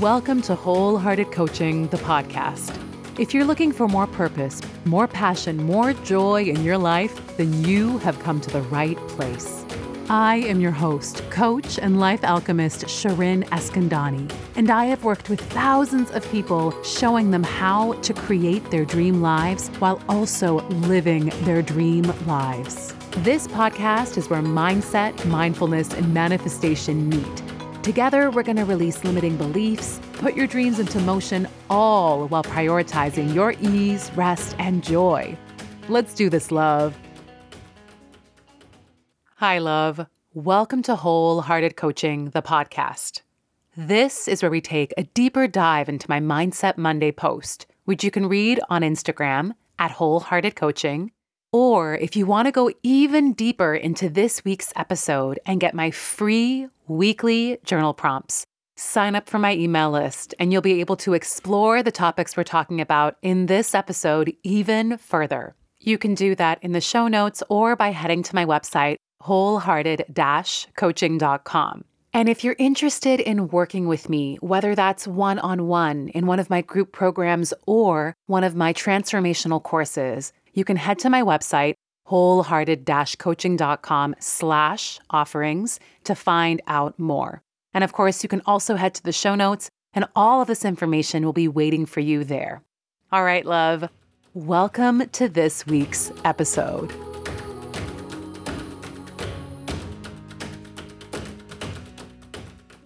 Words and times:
Welcome 0.00 0.40
to 0.42 0.54
Wholehearted 0.54 1.32
Coaching, 1.32 1.86
the 1.88 1.98
podcast. 1.98 2.78
If 3.20 3.34
you're 3.34 3.44
looking 3.44 3.72
for 3.72 3.86
more 3.86 4.06
purpose, 4.06 4.62
more 4.86 5.06
passion, 5.06 5.58
more 5.58 5.92
joy 5.92 6.44
in 6.44 6.64
your 6.64 6.78
life, 6.78 7.36
then 7.36 7.62
you 7.62 7.98
have 7.98 8.18
come 8.20 8.40
to 8.40 8.50
the 8.50 8.62
right 8.62 8.96
place. 9.08 9.66
I 10.08 10.36
am 10.36 10.62
your 10.62 10.70
host, 10.70 11.22
coach, 11.28 11.78
and 11.78 12.00
life 12.00 12.24
alchemist 12.24 12.86
Shirin 12.86 13.44
Eskandani, 13.50 14.34
and 14.56 14.70
I 14.70 14.86
have 14.86 15.04
worked 15.04 15.28
with 15.28 15.42
thousands 15.52 16.10
of 16.12 16.26
people 16.32 16.72
showing 16.82 17.30
them 17.30 17.42
how 17.42 17.92
to 17.92 18.14
create 18.14 18.70
their 18.70 18.86
dream 18.86 19.20
lives 19.20 19.68
while 19.78 20.00
also 20.08 20.60
living 20.68 21.26
their 21.42 21.60
dream 21.60 22.04
lives. 22.26 22.94
This 23.18 23.46
podcast 23.46 24.16
is 24.16 24.30
where 24.30 24.40
mindset, 24.40 25.22
mindfulness, 25.26 25.92
and 25.92 26.14
manifestation 26.14 27.10
meet. 27.10 27.41
Together, 27.82 28.30
we're 28.30 28.44
going 28.44 28.56
to 28.56 28.64
release 28.64 29.02
limiting 29.02 29.36
beliefs, 29.36 30.00
put 30.12 30.36
your 30.36 30.46
dreams 30.46 30.78
into 30.78 31.00
motion, 31.00 31.48
all 31.68 32.28
while 32.28 32.44
prioritizing 32.44 33.34
your 33.34 33.54
ease, 33.60 34.08
rest, 34.14 34.54
and 34.60 34.84
joy. 34.84 35.36
Let's 35.88 36.14
do 36.14 36.30
this, 36.30 36.52
love. 36.52 36.96
Hi, 39.34 39.58
love. 39.58 40.06
Welcome 40.32 40.82
to 40.82 40.94
Wholehearted 40.94 41.76
Coaching, 41.76 42.30
the 42.30 42.40
podcast. 42.40 43.22
This 43.76 44.28
is 44.28 44.42
where 44.42 44.50
we 44.50 44.60
take 44.60 44.94
a 44.96 45.02
deeper 45.02 45.48
dive 45.48 45.88
into 45.88 46.08
my 46.08 46.20
Mindset 46.20 46.78
Monday 46.78 47.10
post, 47.10 47.66
which 47.84 48.04
you 48.04 48.12
can 48.12 48.28
read 48.28 48.60
on 48.70 48.82
Instagram 48.82 49.54
at 49.80 49.90
Wholehearted 49.90 50.54
Coaching. 50.54 51.10
Or 51.52 51.96
if 51.96 52.16
you 52.16 52.24
want 52.24 52.46
to 52.46 52.52
go 52.52 52.70
even 52.82 53.34
deeper 53.34 53.74
into 53.74 54.08
this 54.08 54.42
week's 54.42 54.72
episode 54.74 55.38
and 55.44 55.60
get 55.60 55.74
my 55.74 55.90
free 55.90 56.68
weekly 56.88 57.58
journal 57.62 57.92
prompts, 57.92 58.46
sign 58.76 59.14
up 59.14 59.28
for 59.28 59.38
my 59.38 59.54
email 59.54 59.90
list 59.90 60.34
and 60.38 60.50
you'll 60.50 60.62
be 60.62 60.80
able 60.80 60.96
to 60.96 61.12
explore 61.12 61.82
the 61.82 61.92
topics 61.92 62.36
we're 62.36 62.44
talking 62.44 62.80
about 62.80 63.16
in 63.20 63.46
this 63.46 63.74
episode 63.74 64.34
even 64.42 64.96
further. 64.96 65.54
You 65.78 65.98
can 65.98 66.14
do 66.14 66.34
that 66.36 66.58
in 66.62 66.72
the 66.72 66.80
show 66.80 67.06
notes 67.06 67.42
or 67.50 67.76
by 67.76 67.90
heading 67.90 68.22
to 68.22 68.34
my 68.34 68.46
website, 68.46 68.96
wholehearted 69.20 70.06
coaching.com. 70.76 71.84
And 72.14 72.28
if 72.28 72.44
you're 72.44 72.56
interested 72.58 73.20
in 73.20 73.48
working 73.48 73.88
with 73.88 74.10
me, 74.10 74.36
whether 74.42 74.74
that's 74.74 75.06
one 75.06 75.38
on 75.38 75.66
one 75.66 76.08
in 76.08 76.26
one 76.26 76.38
of 76.38 76.50
my 76.50 76.60
group 76.60 76.92
programs 76.92 77.54
or 77.66 78.14
one 78.26 78.44
of 78.44 78.54
my 78.54 78.74
transformational 78.74 79.62
courses, 79.62 80.32
you 80.52 80.64
can 80.64 80.76
head 80.76 80.98
to 80.98 81.10
my 81.10 81.22
website, 81.22 81.74
wholehearted 82.04 82.88
coaching.com 83.18 84.14
slash 84.18 85.00
offerings 85.10 85.80
to 86.04 86.14
find 86.14 86.60
out 86.66 86.98
more. 86.98 87.42
And 87.72 87.82
of 87.82 87.92
course, 87.92 88.22
you 88.22 88.28
can 88.28 88.42
also 88.44 88.76
head 88.76 88.94
to 88.94 89.02
the 89.02 89.12
show 89.12 89.34
notes, 89.34 89.70
and 89.94 90.04
all 90.14 90.42
of 90.42 90.48
this 90.48 90.64
information 90.64 91.24
will 91.24 91.32
be 91.32 91.48
waiting 91.48 91.86
for 91.86 92.00
you 92.00 92.22
there. 92.22 92.62
All 93.10 93.24
right, 93.24 93.46
love, 93.46 93.88
welcome 94.34 95.08
to 95.10 95.28
this 95.28 95.66
week's 95.66 96.12
episode. 96.24 96.92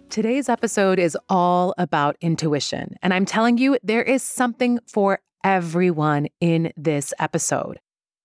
Today's 0.09 0.49
episode 0.49 0.99
is 0.99 1.17
all 1.29 1.75
about 1.77 2.15
intuition, 2.21 2.95
and 3.03 3.13
I'm 3.13 3.25
telling 3.25 3.57
you, 3.57 3.77
there 3.83 4.01
is 4.01 4.23
something 4.23 4.79
for 4.87 5.19
everyone 5.47 6.27
in 6.41 6.73
this 6.75 7.13
episode. 7.19 7.79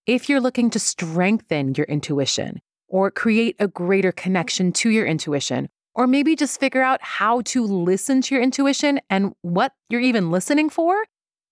If 0.09 0.28
you're 0.28 0.41
looking 0.41 0.70
to 0.70 0.81
strengthen 0.81 1.73
your 1.77 1.87
intuition 1.87 2.61
or 2.89 3.12
create 3.12 3.55
a 3.61 3.69
greater 3.69 4.11
connection 4.11 4.73
to 4.73 4.91
your 4.91 5.06
intuition, 5.06 5.69
or 5.95 6.09
maybe 6.09 6.34
just 6.34 6.59
figure 6.59 6.83
out 6.83 7.01
how 7.01 7.42
to 7.42 7.64
listen 7.64 8.23
to 8.23 8.34
your 8.34 8.42
intuition 8.42 9.01
and 9.09 9.34
what 9.42 9.73
you're 9.89 10.01
even 10.01 10.33
listening 10.33 10.69
for, 10.69 11.05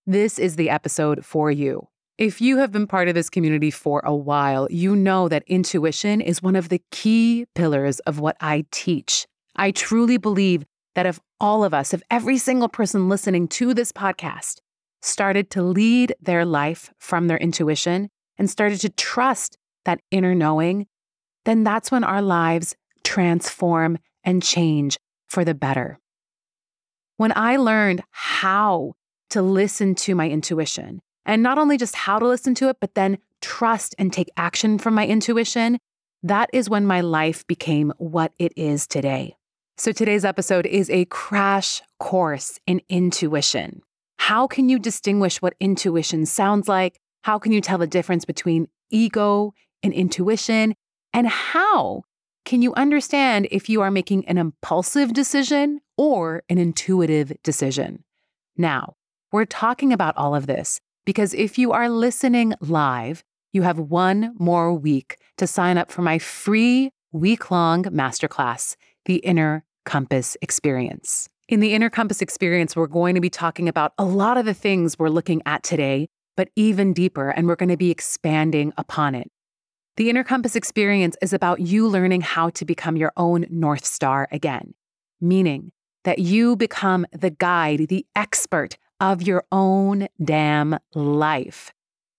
this 0.08 0.40
is 0.40 0.56
the 0.56 0.68
episode 0.68 1.24
for 1.24 1.52
you. 1.52 1.86
If 2.18 2.40
you 2.40 2.56
have 2.56 2.72
been 2.72 2.88
part 2.88 3.06
of 3.06 3.14
this 3.14 3.30
community 3.30 3.70
for 3.70 4.02
a 4.04 4.14
while, 4.14 4.66
you 4.72 4.96
know 4.96 5.28
that 5.28 5.44
intuition 5.46 6.20
is 6.20 6.42
one 6.42 6.56
of 6.56 6.68
the 6.68 6.82
key 6.90 7.46
pillars 7.54 8.00
of 8.00 8.18
what 8.18 8.36
I 8.40 8.64
teach. 8.72 9.24
I 9.54 9.70
truly 9.70 10.16
believe 10.16 10.64
that 10.96 11.06
if 11.06 11.20
all 11.38 11.62
of 11.62 11.72
us, 11.72 11.94
if 11.94 12.02
every 12.10 12.38
single 12.38 12.68
person 12.68 13.08
listening 13.08 13.46
to 13.48 13.72
this 13.72 13.92
podcast 13.92 14.56
started 15.02 15.50
to 15.50 15.62
lead 15.62 16.14
their 16.20 16.44
life 16.44 16.92
from 16.98 17.26
their 17.26 17.38
intuition 17.38 18.08
and 18.38 18.50
started 18.50 18.80
to 18.80 18.90
trust 18.90 19.56
that 19.84 20.00
inner 20.10 20.34
knowing, 20.34 20.86
then 21.44 21.64
that's 21.64 21.90
when 21.90 22.04
our 22.04 22.22
lives 22.22 22.74
transform 23.04 23.98
and 24.24 24.42
change 24.42 24.98
for 25.26 25.44
the 25.44 25.54
better. 25.54 25.98
When 27.16 27.32
I 27.36 27.56
learned 27.56 28.02
how 28.10 28.94
to 29.30 29.42
listen 29.42 29.94
to 29.94 30.14
my 30.14 30.28
intuition, 30.28 31.00
and 31.24 31.42
not 31.42 31.58
only 31.58 31.76
just 31.76 31.94
how 31.94 32.18
to 32.18 32.26
listen 32.26 32.54
to 32.56 32.68
it, 32.68 32.78
but 32.80 32.94
then 32.94 33.18
trust 33.40 33.94
and 33.98 34.12
take 34.12 34.28
action 34.36 34.78
from 34.78 34.94
my 34.94 35.06
intuition, 35.06 35.78
that 36.22 36.50
is 36.52 36.68
when 36.68 36.86
my 36.86 37.00
life 37.00 37.46
became 37.46 37.92
what 37.98 38.32
it 38.38 38.52
is 38.56 38.86
today. 38.86 39.36
So 39.76 39.92
today's 39.92 40.24
episode 40.24 40.66
is 40.66 40.90
a 40.90 41.06
crash 41.06 41.80
course 41.98 42.58
in 42.66 42.82
intuition. 42.88 43.82
How 44.20 44.46
can 44.46 44.68
you 44.68 44.78
distinguish 44.78 45.40
what 45.40 45.54
intuition 45.60 46.26
sounds 46.26 46.68
like? 46.68 47.00
How 47.22 47.38
can 47.38 47.52
you 47.52 47.62
tell 47.62 47.78
the 47.78 47.86
difference 47.86 48.26
between 48.26 48.68
ego 48.90 49.54
and 49.82 49.94
intuition? 49.94 50.74
And 51.14 51.26
how 51.26 52.02
can 52.44 52.60
you 52.60 52.74
understand 52.74 53.48
if 53.50 53.70
you 53.70 53.80
are 53.80 53.90
making 53.90 54.28
an 54.28 54.36
impulsive 54.36 55.14
decision 55.14 55.80
or 55.96 56.42
an 56.50 56.58
intuitive 56.58 57.32
decision? 57.42 58.04
Now, 58.58 58.94
we're 59.32 59.46
talking 59.46 59.90
about 59.90 60.18
all 60.18 60.34
of 60.34 60.46
this 60.46 60.80
because 61.06 61.32
if 61.32 61.58
you 61.58 61.72
are 61.72 61.88
listening 61.88 62.52
live, 62.60 63.24
you 63.54 63.62
have 63.62 63.78
one 63.78 64.34
more 64.38 64.74
week 64.74 65.16
to 65.38 65.46
sign 65.46 65.78
up 65.78 65.90
for 65.90 66.02
my 66.02 66.18
free 66.18 66.90
week 67.10 67.50
long 67.50 67.84
masterclass, 67.84 68.76
The 69.06 69.16
Inner 69.16 69.64
Compass 69.86 70.36
Experience. 70.42 71.30
In 71.50 71.58
the 71.58 71.74
Inner 71.74 71.90
Compass 71.90 72.22
Experience, 72.22 72.76
we're 72.76 72.86
going 72.86 73.16
to 73.16 73.20
be 73.20 73.28
talking 73.28 73.68
about 73.68 73.92
a 73.98 74.04
lot 74.04 74.38
of 74.38 74.44
the 74.44 74.54
things 74.54 74.96
we're 74.96 75.08
looking 75.08 75.42
at 75.44 75.64
today, 75.64 76.08
but 76.36 76.48
even 76.54 76.92
deeper, 76.92 77.30
and 77.30 77.48
we're 77.48 77.56
going 77.56 77.70
to 77.70 77.76
be 77.76 77.90
expanding 77.90 78.72
upon 78.78 79.16
it. 79.16 79.32
The 79.96 80.08
Inner 80.08 80.22
Compass 80.22 80.54
Experience 80.54 81.16
is 81.20 81.32
about 81.32 81.58
you 81.58 81.88
learning 81.88 82.20
how 82.20 82.50
to 82.50 82.64
become 82.64 82.96
your 82.96 83.12
own 83.16 83.46
North 83.50 83.84
Star 83.84 84.28
again, 84.30 84.74
meaning 85.20 85.72
that 86.04 86.20
you 86.20 86.54
become 86.54 87.04
the 87.10 87.30
guide, 87.30 87.88
the 87.88 88.06
expert 88.14 88.78
of 89.00 89.20
your 89.20 89.42
own 89.50 90.06
damn 90.22 90.78
life. 90.94 91.72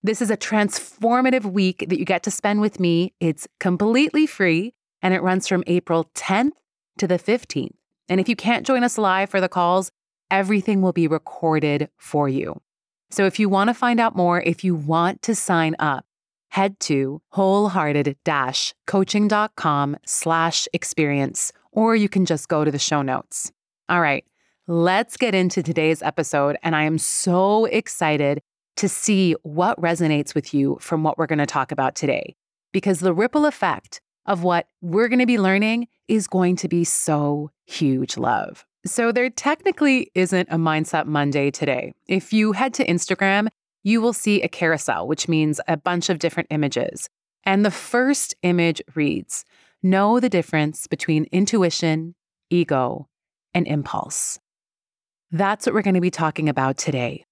This 0.03 0.21
is 0.21 0.29
a 0.29 0.35
transformative 0.35 1.45
week 1.45 1.85
that 1.87 1.97
you 1.97 2.03
get 2.03 2.23
to 2.23 2.31
spend 2.31 2.59
with 2.59 2.81
me. 2.81 3.13
It's 3.21 3.47
completely 3.61 4.27
free 4.27 4.73
and 5.01 5.13
it 5.13 5.23
runs 5.23 5.47
from 5.47 5.63
April 5.67 6.11
10th 6.15 6.57
to 6.97 7.07
the 7.07 7.17
15th. 7.17 7.75
And 8.11 8.19
if 8.19 8.27
you 8.27 8.35
can't 8.35 8.67
join 8.67 8.83
us 8.83 8.97
live 8.97 9.29
for 9.29 9.39
the 9.39 9.47
calls, 9.47 9.89
everything 10.29 10.81
will 10.81 10.91
be 10.91 11.07
recorded 11.07 11.89
for 11.97 12.27
you. 12.27 12.59
So 13.09 13.25
if 13.25 13.39
you 13.39 13.47
want 13.47 13.69
to 13.69 13.73
find 13.73 14.01
out 14.01 14.17
more, 14.17 14.41
if 14.41 14.65
you 14.65 14.75
want 14.75 15.21
to 15.21 15.33
sign 15.33 15.77
up, 15.79 16.05
head 16.49 16.77
to 16.81 17.21
wholehearted-coaching.com 17.29 19.97
slash 20.05 20.67
experience, 20.73 21.53
or 21.71 21.95
you 21.95 22.09
can 22.09 22.25
just 22.25 22.49
go 22.49 22.65
to 22.65 22.71
the 22.71 22.77
show 22.77 23.01
notes. 23.01 23.53
All 23.87 24.01
right, 24.01 24.25
let's 24.67 25.15
get 25.15 25.33
into 25.33 25.63
today's 25.63 26.03
episode. 26.03 26.57
And 26.63 26.75
I 26.75 26.83
am 26.83 26.97
so 26.97 27.63
excited 27.63 28.41
to 28.75 28.89
see 28.89 29.37
what 29.43 29.79
resonates 29.79 30.35
with 30.35 30.53
you 30.53 30.77
from 30.81 31.03
what 31.03 31.17
we're 31.17 31.27
going 31.27 31.39
to 31.39 31.45
talk 31.45 31.71
about 31.71 31.95
today, 31.95 32.35
because 32.73 32.99
the 32.99 33.13
ripple 33.13 33.45
effect 33.45 34.01
of 34.25 34.43
what 34.43 34.67
we're 34.81 35.07
going 35.07 35.19
to 35.19 35.25
be 35.25 35.39
learning 35.39 35.87
is 36.07 36.27
going 36.27 36.55
to 36.57 36.67
be 36.67 36.83
so 36.83 37.51
huge 37.65 38.17
love. 38.17 38.65
So, 38.85 39.11
there 39.11 39.29
technically 39.29 40.11
isn't 40.15 40.49
a 40.49 40.57
Mindset 40.57 41.05
Monday 41.05 41.51
today. 41.51 41.93
If 42.07 42.33
you 42.33 42.53
head 42.53 42.73
to 42.75 42.85
Instagram, 42.85 43.49
you 43.83 44.01
will 44.01 44.13
see 44.13 44.41
a 44.41 44.47
carousel, 44.47 45.07
which 45.07 45.27
means 45.27 45.59
a 45.67 45.77
bunch 45.77 46.09
of 46.09 46.19
different 46.19 46.47
images. 46.49 47.07
And 47.43 47.63
the 47.65 47.71
first 47.71 48.35
image 48.43 48.81
reads 48.95 49.45
Know 49.83 50.19
the 50.19 50.29
difference 50.29 50.85
between 50.85 51.25
intuition, 51.31 52.13
ego, 52.49 53.07
and 53.53 53.67
impulse. 53.67 54.39
That's 55.31 55.65
what 55.65 55.73
we're 55.73 55.81
going 55.81 55.95
to 55.95 56.01
be 56.01 56.11
talking 56.11 56.49
about 56.49 56.77
today. 56.77 57.25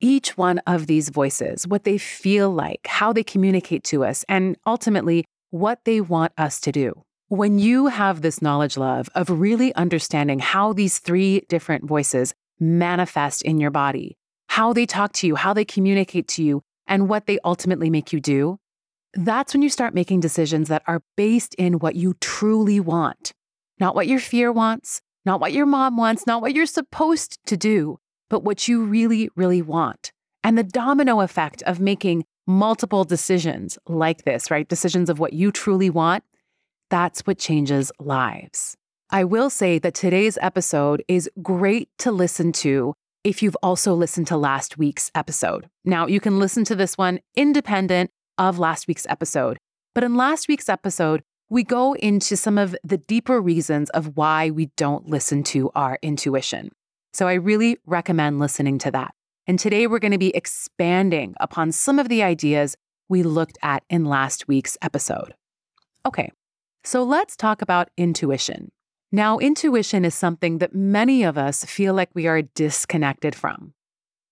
Each 0.00 0.36
one 0.36 0.58
of 0.66 0.86
these 0.86 1.08
voices, 1.08 1.66
what 1.66 1.84
they 1.84 1.98
feel 1.98 2.50
like, 2.50 2.86
how 2.86 3.12
they 3.12 3.24
communicate 3.24 3.84
to 3.84 4.04
us, 4.04 4.24
and 4.28 4.56
ultimately 4.66 5.24
what 5.50 5.84
they 5.84 6.00
want 6.00 6.32
us 6.38 6.60
to 6.60 6.72
do. 6.72 7.04
When 7.28 7.58
you 7.58 7.86
have 7.86 8.22
this 8.22 8.42
knowledge, 8.42 8.76
love, 8.76 9.08
of 9.14 9.30
really 9.30 9.74
understanding 9.74 10.38
how 10.40 10.72
these 10.72 10.98
three 10.98 11.42
different 11.48 11.84
voices 11.84 12.34
manifest 12.58 13.42
in 13.42 13.60
your 13.60 13.70
body, 13.70 14.16
how 14.48 14.72
they 14.72 14.86
talk 14.86 15.12
to 15.14 15.26
you, 15.26 15.36
how 15.36 15.52
they 15.52 15.64
communicate 15.64 16.26
to 16.28 16.42
you, 16.42 16.62
and 16.86 17.08
what 17.08 17.26
they 17.26 17.38
ultimately 17.44 17.88
make 17.88 18.12
you 18.12 18.20
do, 18.20 18.58
that's 19.14 19.54
when 19.54 19.62
you 19.62 19.68
start 19.68 19.94
making 19.94 20.20
decisions 20.20 20.68
that 20.68 20.82
are 20.86 21.02
based 21.16 21.54
in 21.54 21.74
what 21.74 21.94
you 21.94 22.14
truly 22.20 22.80
want, 22.80 23.32
not 23.78 23.94
what 23.94 24.06
your 24.06 24.18
fear 24.18 24.50
wants, 24.50 25.00
not 25.24 25.40
what 25.40 25.52
your 25.52 25.66
mom 25.66 25.96
wants, 25.96 26.26
not 26.26 26.42
what 26.42 26.54
you're 26.54 26.66
supposed 26.66 27.38
to 27.46 27.56
do, 27.56 27.98
but 28.28 28.42
what 28.44 28.68
you 28.68 28.84
really, 28.84 29.28
really 29.36 29.62
want. 29.62 30.12
And 30.42 30.56
the 30.56 30.64
domino 30.64 31.20
effect 31.20 31.62
of 31.62 31.80
making 31.80 32.24
multiple 32.50 33.04
decisions 33.04 33.78
like 33.86 34.24
this, 34.24 34.50
right? 34.50 34.68
Decisions 34.68 35.08
of 35.08 35.18
what 35.18 35.32
you 35.32 35.52
truly 35.52 35.88
want, 35.88 36.24
that's 36.90 37.20
what 37.20 37.38
changes 37.38 37.92
lives. 37.98 38.76
I 39.10 39.24
will 39.24 39.50
say 39.50 39.78
that 39.78 39.94
today's 39.94 40.38
episode 40.40 41.02
is 41.08 41.30
great 41.42 41.88
to 41.98 42.12
listen 42.12 42.52
to 42.52 42.94
if 43.22 43.42
you've 43.42 43.56
also 43.62 43.94
listened 43.94 44.26
to 44.28 44.36
last 44.36 44.78
week's 44.78 45.10
episode. 45.14 45.68
Now, 45.84 46.06
you 46.06 46.20
can 46.20 46.38
listen 46.38 46.64
to 46.64 46.74
this 46.74 46.96
one 46.98 47.20
independent 47.36 48.10
of 48.38 48.58
last 48.58 48.88
week's 48.88 49.06
episode. 49.08 49.58
But 49.94 50.04
in 50.04 50.14
last 50.14 50.48
week's 50.48 50.68
episode, 50.68 51.22
we 51.48 51.64
go 51.64 51.94
into 51.94 52.36
some 52.36 52.58
of 52.58 52.76
the 52.84 52.98
deeper 52.98 53.40
reasons 53.40 53.90
of 53.90 54.16
why 54.16 54.50
we 54.50 54.70
don't 54.76 55.08
listen 55.08 55.42
to 55.44 55.70
our 55.74 55.98
intuition. 56.02 56.70
So 57.12 57.26
I 57.26 57.34
really 57.34 57.76
recommend 57.86 58.38
listening 58.38 58.78
to 58.78 58.90
that. 58.92 59.14
And 59.50 59.58
today 59.58 59.88
we're 59.88 59.98
going 59.98 60.12
to 60.12 60.16
be 60.16 60.32
expanding 60.36 61.34
upon 61.40 61.72
some 61.72 61.98
of 61.98 62.08
the 62.08 62.22
ideas 62.22 62.76
we 63.08 63.24
looked 63.24 63.58
at 63.64 63.82
in 63.90 64.04
last 64.04 64.46
week's 64.46 64.78
episode. 64.80 65.34
Okay, 66.06 66.30
so 66.84 67.02
let's 67.02 67.34
talk 67.34 67.60
about 67.60 67.90
intuition. 67.96 68.70
Now, 69.10 69.38
intuition 69.38 70.04
is 70.04 70.14
something 70.14 70.58
that 70.58 70.72
many 70.72 71.24
of 71.24 71.36
us 71.36 71.64
feel 71.64 71.94
like 71.94 72.10
we 72.14 72.28
are 72.28 72.42
disconnected 72.42 73.34
from. 73.34 73.74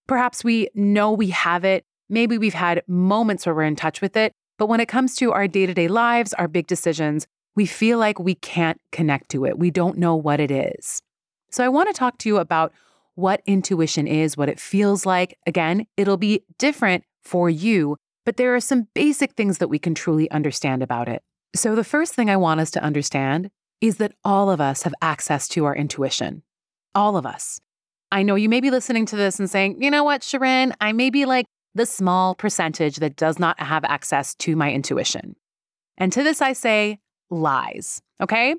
Perhaps 0.06 0.44
we 0.44 0.68
know 0.72 1.10
we 1.10 1.30
have 1.30 1.64
it, 1.64 1.84
maybe 2.08 2.38
we've 2.38 2.54
had 2.54 2.84
moments 2.86 3.44
where 3.44 3.56
we're 3.56 3.62
in 3.62 3.74
touch 3.74 4.00
with 4.00 4.16
it, 4.16 4.30
but 4.56 4.68
when 4.68 4.78
it 4.78 4.86
comes 4.86 5.16
to 5.16 5.32
our 5.32 5.48
day 5.48 5.66
to 5.66 5.74
day 5.74 5.88
lives, 5.88 6.32
our 6.34 6.46
big 6.46 6.68
decisions, 6.68 7.26
we 7.56 7.66
feel 7.66 7.98
like 7.98 8.20
we 8.20 8.36
can't 8.36 8.80
connect 8.92 9.30
to 9.30 9.46
it. 9.46 9.58
We 9.58 9.72
don't 9.72 9.98
know 9.98 10.14
what 10.14 10.38
it 10.38 10.52
is. 10.52 11.02
So, 11.50 11.64
I 11.64 11.68
want 11.70 11.88
to 11.88 11.92
talk 11.92 12.18
to 12.18 12.28
you 12.28 12.36
about 12.36 12.72
what 13.18 13.42
intuition 13.46 14.06
is, 14.06 14.36
what 14.36 14.48
it 14.48 14.60
feels 14.60 15.04
like. 15.04 15.36
Again, 15.44 15.88
it'll 15.96 16.16
be 16.16 16.44
different 16.56 17.02
for 17.24 17.50
you, 17.50 17.96
but 18.24 18.36
there 18.36 18.54
are 18.54 18.60
some 18.60 18.86
basic 18.94 19.32
things 19.32 19.58
that 19.58 19.66
we 19.66 19.76
can 19.80 19.92
truly 19.92 20.30
understand 20.30 20.84
about 20.84 21.08
it. 21.08 21.20
So, 21.56 21.74
the 21.74 21.82
first 21.82 22.14
thing 22.14 22.30
I 22.30 22.36
want 22.36 22.60
us 22.60 22.70
to 22.72 22.82
understand 22.82 23.50
is 23.80 23.96
that 23.96 24.12
all 24.24 24.50
of 24.50 24.60
us 24.60 24.82
have 24.82 24.94
access 25.02 25.48
to 25.48 25.64
our 25.64 25.74
intuition. 25.74 26.44
All 26.94 27.16
of 27.16 27.26
us. 27.26 27.60
I 28.12 28.22
know 28.22 28.36
you 28.36 28.48
may 28.48 28.60
be 28.60 28.70
listening 28.70 29.04
to 29.06 29.16
this 29.16 29.40
and 29.40 29.50
saying, 29.50 29.82
you 29.82 29.90
know 29.90 30.04
what, 30.04 30.20
Shirin, 30.20 30.72
I 30.80 30.92
may 30.92 31.10
be 31.10 31.24
like 31.24 31.46
the 31.74 31.86
small 31.86 32.36
percentage 32.36 32.98
that 32.98 33.16
does 33.16 33.40
not 33.40 33.58
have 33.58 33.84
access 33.84 34.36
to 34.36 34.54
my 34.54 34.72
intuition. 34.72 35.34
And 35.96 36.12
to 36.12 36.22
this, 36.22 36.40
I 36.40 36.52
say 36.52 37.00
lies, 37.30 38.00
okay? 38.22 38.54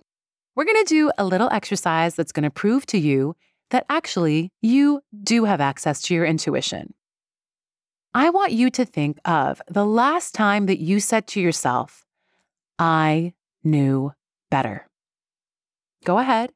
We're 0.58 0.66
gonna 0.66 0.84
do 0.84 1.14
a 1.18 1.24
little 1.24 1.50
exercise 1.50 2.16
that's 2.16 2.34
gonna 2.34 2.52
prove 2.52 2.86
to 2.88 2.98
you 2.98 3.38
that 3.70 3.86
actually 3.90 4.52
you 4.62 5.02
do 5.24 5.46
have 5.46 5.62
access 5.62 6.02
to 6.04 6.14
your 6.14 6.26
intuition. 6.26 6.94
I 8.14 8.32
want 8.32 8.52
you 8.52 8.70
to 8.72 8.86
think 8.86 9.20
of 9.24 9.62
the 9.68 9.86
last 9.86 10.34
time 10.34 10.66
that 10.66 10.80
you 10.80 11.00
said 11.00 11.28
to 11.28 11.40
yourself, 11.40 12.06
I 12.80 13.34
knew 13.64 14.14
better. 14.50 14.88
Go 16.06 16.18
ahead. 16.18 16.52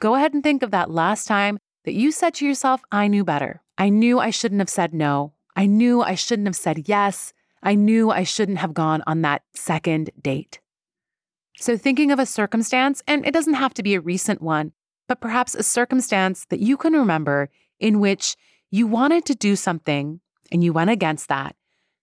Go 0.00 0.14
ahead 0.14 0.34
and 0.34 0.42
think 0.42 0.62
of 0.62 0.70
that 0.72 0.90
last 0.90 1.26
time 1.26 1.58
that 1.84 1.94
you 1.94 2.10
said 2.10 2.34
to 2.34 2.46
yourself, 2.46 2.82
I 2.90 3.08
knew 3.08 3.24
better. 3.24 3.62
I 3.76 3.88
knew 3.88 4.18
I 4.18 4.30
shouldn't 4.30 4.60
have 4.60 4.68
said 4.68 4.92
no. 4.92 5.32
I 5.54 5.66
knew 5.66 6.02
I 6.02 6.14
shouldn't 6.14 6.48
have 6.48 6.56
said 6.56 6.88
yes. 6.88 7.32
I 7.62 7.74
knew 7.74 8.10
I 8.10 8.24
shouldn't 8.24 8.58
have 8.58 8.74
gone 8.74 9.02
on 9.06 9.22
that 9.22 9.42
second 9.54 10.10
date. 10.20 10.60
So, 11.56 11.76
thinking 11.76 12.12
of 12.12 12.20
a 12.20 12.26
circumstance, 12.26 13.02
and 13.08 13.26
it 13.26 13.34
doesn't 13.34 13.54
have 13.54 13.74
to 13.74 13.82
be 13.82 13.94
a 13.94 14.00
recent 14.00 14.40
one, 14.40 14.72
but 15.08 15.20
perhaps 15.20 15.54
a 15.54 15.62
circumstance 15.62 16.44
that 16.50 16.60
you 16.60 16.76
can 16.76 16.92
remember 16.92 17.50
in 17.80 17.98
which 17.98 18.36
you 18.70 18.86
wanted 18.86 19.24
to 19.24 19.34
do 19.34 19.56
something 19.56 20.20
and 20.52 20.62
you 20.62 20.72
went 20.72 20.90
against 20.90 21.28
that. 21.28 21.56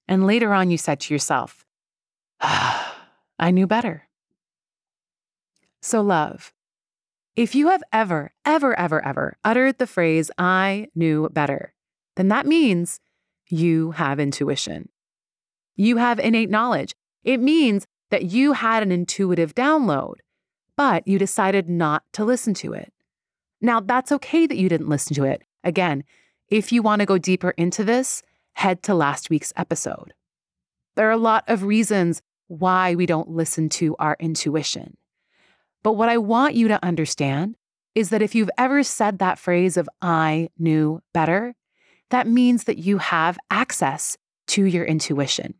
And 0.07 0.25
later 0.25 0.53
on, 0.53 0.69
you 0.69 0.77
said 0.77 0.99
to 1.01 1.13
yourself, 1.13 1.65
ah, 2.41 2.91
I 3.39 3.51
knew 3.51 3.67
better. 3.67 4.07
So, 5.81 6.01
love, 6.01 6.53
if 7.35 7.53
you 7.53 7.67
have 7.67 7.83
ever, 7.91 8.33
ever, 8.45 8.77
ever, 8.79 9.05
ever 9.05 9.37
uttered 9.43 9.77
the 9.77 9.87
phrase, 9.87 10.31
I 10.37 10.87
knew 10.95 11.29
better, 11.29 11.73
then 12.15 12.29
that 12.29 12.45
means 12.45 13.01
you 13.49 13.91
have 13.91 14.19
intuition. 14.19 14.89
You 15.75 15.97
have 15.97 16.17
innate 16.17 16.49
knowledge. 16.49 16.95
It 17.23 17.41
means 17.41 17.85
that 18.09 18.25
you 18.25 18.53
had 18.53 18.83
an 18.83 18.91
intuitive 18.91 19.53
download, 19.53 20.15
but 20.77 21.07
you 21.07 21.19
decided 21.19 21.69
not 21.69 22.03
to 22.13 22.23
listen 22.23 22.53
to 22.55 22.73
it. 22.73 22.93
Now, 23.61 23.79
that's 23.79 24.11
okay 24.11 24.47
that 24.47 24.57
you 24.57 24.69
didn't 24.69 24.89
listen 24.89 25.15
to 25.15 25.23
it. 25.23 25.43
Again, 25.63 26.03
if 26.49 26.71
you 26.71 26.81
want 26.81 26.99
to 26.99 27.05
go 27.05 27.17
deeper 27.17 27.51
into 27.51 27.83
this, 27.83 28.21
head 28.53 28.83
to 28.83 28.93
last 28.93 29.29
week's 29.29 29.53
episode. 29.55 30.13
There 30.95 31.07
are 31.07 31.11
a 31.11 31.17
lot 31.17 31.43
of 31.47 31.63
reasons 31.63 32.21
why 32.47 32.95
we 32.95 33.05
don't 33.05 33.29
listen 33.29 33.69
to 33.69 33.95
our 33.97 34.15
intuition. 34.19 34.97
But 35.83 35.93
what 35.93 36.09
I 36.09 36.17
want 36.17 36.55
you 36.55 36.67
to 36.67 36.83
understand 36.83 37.55
is 37.95 38.09
that 38.09 38.21
if 38.21 38.35
you've 38.35 38.49
ever 38.57 38.83
said 38.83 39.19
that 39.19 39.39
phrase 39.39 39.77
of, 39.77 39.89
I 40.01 40.49
knew 40.57 41.01
better, 41.13 41.55
that 42.09 42.27
means 42.27 42.65
that 42.65 42.77
you 42.77 42.97
have 42.99 43.37
access 43.49 44.17
to 44.47 44.63
your 44.63 44.85
intuition. 44.85 45.55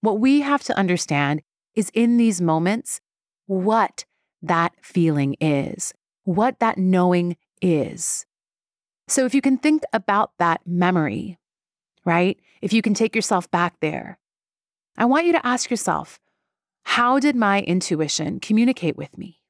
What 0.00 0.18
we 0.18 0.40
have 0.40 0.62
to 0.64 0.76
understand 0.76 1.42
is 1.74 1.90
in 1.94 2.16
these 2.16 2.40
moments, 2.40 3.00
what 3.46 4.04
that 4.42 4.72
feeling 4.82 5.36
is, 5.40 5.92
what 6.24 6.60
that 6.60 6.78
knowing 6.78 7.36
is. 7.60 8.26
So 9.08 9.24
if 9.24 9.34
you 9.34 9.40
can 9.40 9.58
think 9.58 9.82
about 9.92 10.32
that 10.38 10.60
memory, 10.66 11.38
right? 12.04 12.38
If 12.60 12.72
you 12.72 12.82
can 12.82 12.94
take 12.94 13.14
yourself 13.14 13.50
back 13.50 13.80
there, 13.80 14.18
I 14.96 15.04
want 15.04 15.26
you 15.26 15.32
to 15.32 15.46
ask 15.46 15.70
yourself, 15.70 16.18
how 16.84 17.18
did 17.18 17.36
my 17.36 17.60
intuition 17.62 18.40
communicate 18.40 18.96
with 18.96 19.16
me? 19.16 19.40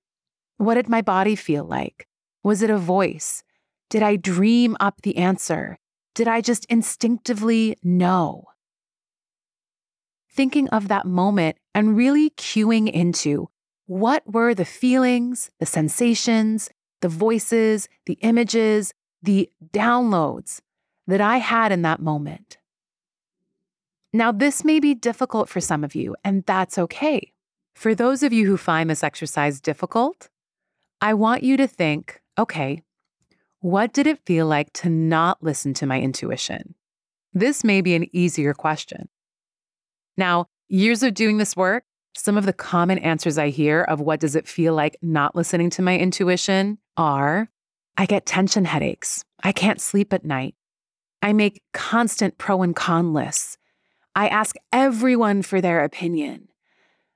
What 0.57 0.75
did 0.75 0.89
my 0.89 1.03
body 1.03 1.35
feel 1.37 1.65
like? 1.65 2.07
Was 2.43 2.63
it 2.63 2.71
a 2.71 2.79
voice? 2.79 3.43
Did 3.91 4.03
I 4.03 4.17
dream 4.17 4.77
up 4.81 5.03
the 5.03 5.17
answer? 5.17 5.79
Did 6.15 6.29
I 6.29 6.41
just 6.41 6.65
instinctively 6.67 7.77
know? 7.83 8.45
Thinking 10.35 10.69
of 10.71 10.89
that 10.89 11.07
moment 11.07 11.57
and 11.75 11.97
really 11.97 12.31
cueing 12.31 12.91
into 12.91 13.49
what 13.87 14.23
were 14.27 14.55
the 14.55 14.65
feelings, 14.65 15.51
the 15.59 15.67
sensations, 15.67 16.71
the 17.01 17.09
voices, 17.09 17.89
the 18.07 18.19
images, 18.23 18.95
the 19.23 19.51
downloads 19.73 20.61
that 21.07 21.21
I 21.21 21.39
had 21.39 21.73
in 21.73 21.83
that 21.83 22.01
moment. 22.01 22.59
Now, 24.13 24.31
this 24.31 24.65
may 24.65 24.79
be 24.79 24.95
difficult 24.95 25.49
for 25.49 25.61
some 25.61 25.85
of 25.85 25.95
you, 25.95 26.15
and 26.23 26.45
that's 26.47 26.79
okay. 26.79 27.33
For 27.75 27.95
those 27.95 28.23
of 28.23 28.33
you 28.33 28.47
who 28.47 28.57
find 28.57 28.91
this 28.91 29.03
exercise 29.03 29.61
difficult, 29.61 30.29
I 31.01 31.15
want 31.15 31.43
you 31.43 31.57
to 31.57 31.67
think 31.67 32.21
okay, 32.39 32.83
what 33.61 33.93
did 33.93 34.07
it 34.07 34.25
feel 34.25 34.47
like 34.47 34.73
to 34.73 34.89
not 34.89 35.43
listen 35.43 35.75
to 35.75 35.87
my 35.87 36.01
intuition? 36.01 36.75
This 37.35 37.63
may 37.63 37.81
be 37.81 37.95
an 37.95 38.07
easier 38.15 38.55
question. 38.55 39.09
Now, 40.17 40.47
years 40.69 41.03
of 41.03 41.15
doing 41.15 41.37
this 41.37 41.55
work, 41.55 41.85
some 42.15 42.37
of 42.37 42.47
the 42.47 42.53
common 42.53 42.99
answers 42.99 43.39
I 43.39 43.49
hear 43.49 43.83
of 43.83 44.01
what 44.01 44.21
does 44.21 44.37
it 44.37 44.47
feel 44.47 44.75
like 44.75 44.97
not 45.03 45.35
listening 45.35 45.71
to 45.71 45.83
my 45.83 45.97
intuition 45.97 46.79
are 46.97 47.49
I 47.97 48.07
get 48.07 48.27
tension 48.27 48.65
headaches. 48.65 49.25
I 49.43 49.53
can't 49.53 49.81
sleep 49.81 50.13
at 50.13 50.25
night. 50.25 50.55
I 51.21 51.33
make 51.33 51.63
constant 51.73 52.39
pro 52.39 52.63
and 52.63 52.75
con 52.75 53.13
lists. 53.13 53.59
I 54.15 54.29
ask 54.29 54.57
everyone 54.73 55.43
for 55.43 55.61
their 55.61 55.85
opinion. 55.85 56.49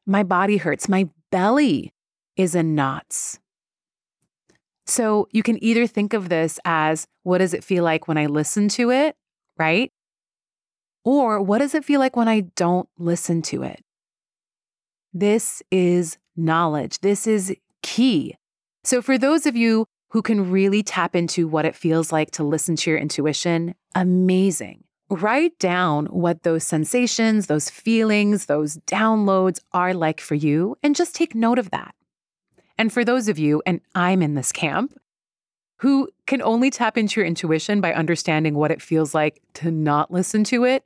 My 0.07 0.23
body 0.23 0.57
hurts. 0.59 0.89
My 0.89 1.09
belly 1.31 1.93
is 2.37 2.55
in 2.55 2.75
knots. 2.75 3.39
So 4.87 5.29
you 5.33 5.43
can 5.43 5.63
either 5.63 5.87
think 5.87 6.15
of 6.15 6.29
this 6.29 6.61
as 6.65 7.07
what 7.25 7.39
does 7.39 7.53
it 7.53 7.65
feel 7.65 7.83
like 7.83 8.07
when 8.07 8.17
I 8.17 8.27
listen 8.27 8.69
to 8.71 8.91
it, 8.91 9.17
right? 9.59 9.93
Or 11.05 11.43
what 11.43 11.59
does 11.59 11.75
it 11.75 11.85
feel 11.85 11.99
like 11.99 12.17
when 12.17 12.29
I 12.29 12.41
don't 12.41 12.89
listen 12.99 13.43
to 13.43 13.63
it? 13.65 13.83
This 15.13 15.63
is 15.71 16.19
knowledge. 16.37 17.01
This 17.01 17.27
is 17.27 17.55
key. 17.83 18.37
So, 18.85 19.03
for 19.03 19.19
those 19.19 19.47
of 19.47 19.57
you 19.57 19.87
who 20.11 20.23
can 20.23 20.51
really 20.51 20.83
tap 20.83 21.17
into 21.17 21.49
what 21.49 21.65
it 21.65 21.75
feels 21.75 22.13
like 22.13 22.31
to 22.33 22.45
listen 22.45 22.77
to 22.77 22.91
your 22.91 22.99
intuition, 22.99 23.75
amazing. 23.95 24.85
Write 25.09 25.59
down 25.59 26.07
what 26.07 26.43
those 26.43 26.65
sensations, 26.65 27.47
those 27.47 27.71
feelings, 27.71 28.47
those 28.47 28.79
downloads 28.87 29.61
are 29.73 29.95
like 29.95 30.21
for 30.21 30.35
you, 30.35 30.77
and 30.83 30.97
just 30.97 31.15
take 31.15 31.35
note 31.35 31.59
of 31.59 31.71
that. 31.71 31.95
And 32.79 32.93
for 32.93 33.05
those 33.05 33.29
of 33.29 33.39
you, 33.39 33.63
and 33.67 33.81
I'm 33.95 34.23
in 34.23 34.35
this 34.35 34.53
camp, 34.53 34.95
who 35.79 36.09
can 36.27 36.43
only 36.43 36.71
tap 36.71 36.97
into 36.97 37.21
your 37.21 37.27
intuition 37.27 37.81
by 37.81 37.93
understanding 37.93 38.55
what 38.55 38.71
it 38.71 38.83
feels 38.83 39.15
like 39.15 39.43
to 39.55 39.71
not 39.71 40.11
listen 40.11 40.45
to 40.45 40.65
it, 40.65 40.85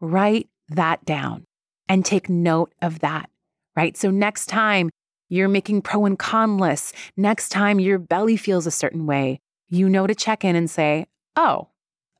write 0.00 0.48
that 0.68 1.04
down 1.04 1.46
and 1.88 2.04
take 2.04 2.28
note 2.28 2.72
of 2.80 3.00
that, 3.00 3.28
right? 3.76 3.96
So 3.96 4.10
next 4.10 4.46
time 4.46 4.90
you're 5.28 5.48
making 5.48 5.82
pro 5.82 6.04
and 6.04 6.18
con 6.18 6.58
lists. 6.58 6.92
Next 7.16 7.48
time 7.48 7.80
your 7.80 7.98
belly 7.98 8.36
feels 8.36 8.66
a 8.66 8.70
certain 8.70 9.06
way, 9.06 9.40
you 9.68 9.88
know 9.88 10.06
to 10.06 10.14
check 10.14 10.44
in 10.44 10.56
and 10.56 10.70
say, 10.70 11.06
oh, 11.36 11.68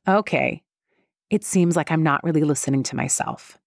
okay, 0.07 0.63
it 1.29 1.43
seems 1.43 1.75
like 1.75 1.91
I'm 1.91 2.03
not 2.03 2.23
really 2.23 2.43
listening 2.43 2.83
to 2.83 2.95
myself. 2.95 3.57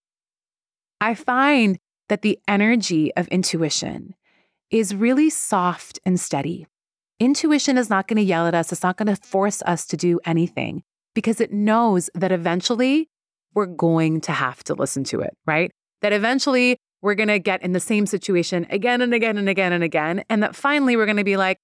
I 1.01 1.15
find 1.15 1.79
that 2.09 2.23
the 2.23 2.39
energy 2.49 3.15
of 3.15 3.29
intuition 3.29 4.15
is 4.71 4.95
really 4.95 5.31
soft 5.31 5.99
and 6.05 6.19
steady. 6.19 6.67
Intuition 7.21 7.79
is 7.79 7.91
not 7.91 8.07
going 8.07 8.17
to 8.17 8.23
yell 8.23 8.47
at 8.47 8.55
us, 8.55 8.73
it's 8.73 8.83
not 8.83 8.97
going 8.97 9.15
to 9.15 9.21
force 9.23 9.63
us 9.63 9.87
to 9.87 9.97
do 9.97 10.21
anything 10.25 10.83
because 11.15 11.41
it 11.41 11.53
knows 11.53 12.11
that 12.15 12.33
eventually 12.33 13.09
we're 13.55 13.67
going 13.67 14.21
to 14.21 14.33
have 14.33 14.63
to 14.65 14.75
listen 14.75 15.05
to 15.05 15.21
it, 15.21 15.37
right? 15.47 15.71
That 16.03 16.13
eventually 16.13 16.79
we're 17.03 17.15
going 17.15 17.29
to 17.29 17.39
get 17.39 17.63
in 17.63 17.73
the 17.73 17.81
same 17.81 18.07
situation 18.07 18.67
again 18.71 19.01
and 19.01 19.15
again 19.15 19.39
and 19.39 19.49
again 19.49 19.73
and 19.73 19.85
again. 19.85 20.25
And 20.29 20.43
that 20.43 20.57
finally 20.57 20.97
we're 20.97 21.07
going 21.07 21.17
to 21.17 21.25
be 21.25 21.37
like, 21.37 21.61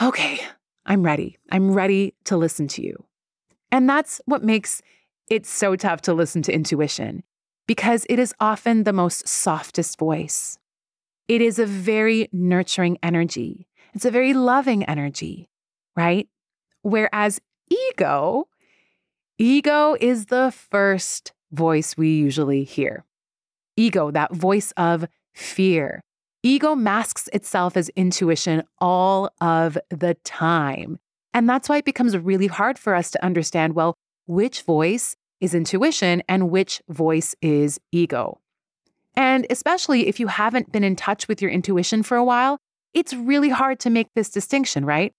okay, 0.00 0.40
I'm 0.84 1.02
ready. 1.02 1.38
I'm 1.50 1.72
ready 1.72 2.14
to 2.24 2.36
listen 2.36 2.68
to 2.68 2.82
you. 2.82 3.04
And 3.72 3.88
that's 3.88 4.20
what 4.26 4.44
makes 4.44 4.82
it 5.28 5.46
so 5.46 5.74
tough 5.74 6.02
to 6.02 6.14
listen 6.14 6.42
to 6.42 6.52
intuition 6.52 7.24
because 7.66 8.06
it 8.08 8.18
is 8.18 8.34
often 8.38 8.84
the 8.84 8.92
most 8.92 9.26
softest 9.26 9.98
voice. 9.98 10.58
It 11.26 11.40
is 11.40 11.58
a 11.58 11.66
very 11.66 12.28
nurturing 12.32 12.98
energy. 13.02 13.66
It's 13.94 14.04
a 14.04 14.10
very 14.10 14.34
loving 14.34 14.84
energy, 14.84 15.48
right? 15.96 16.28
Whereas 16.82 17.40
ego, 17.68 18.46
ego 19.38 19.96
is 20.00 20.26
the 20.26 20.52
first 20.52 21.32
voice 21.50 21.96
we 21.96 22.10
usually 22.10 22.62
hear. 22.62 23.05
Ego, 23.76 24.10
that 24.10 24.34
voice 24.34 24.72
of 24.76 25.06
fear. 25.34 26.00
Ego 26.42 26.74
masks 26.74 27.28
itself 27.32 27.76
as 27.76 27.88
intuition 27.90 28.62
all 28.78 29.30
of 29.40 29.76
the 29.90 30.14
time. 30.24 30.98
And 31.34 31.48
that's 31.48 31.68
why 31.68 31.78
it 31.78 31.84
becomes 31.84 32.16
really 32.16 32.46
hard 32.46 32.78
for 32.78 32.94
us 32.94 33.10
to 33.10 33.24
understand 33.24 33.74
well, 33.74 33.94
which 34.26 34.62
voice 34.62 35.16
is 35.40 35.54
intuition 35.54 36.22
and 36.28 36.50
which 36.50 36.80
voice 36.88 37.34
is 37.42 37.78
ego. 37.92 38.40
And 39.14 39.46
especially 39.50 40.08
if 40.08 40.20
you 40.20 40.28
haven't 40.28 40.72
been 40.72 40.84
in 40.84 40.96
touch 40.96 41.28
with 41.28 41.42
your 41.42 41.50
intuition 41.50 42.02
for 42.02 42.16
a 42.16 42.24
while, 42.24 42.58
it's 42.94 43.12
really 43.12 43.50
hard 43.50 43.78
to 43.80 43.90
make 43.90 44.08
this 44.14 44.30
distinction, 44.30 44.84
right? 44.84 45.12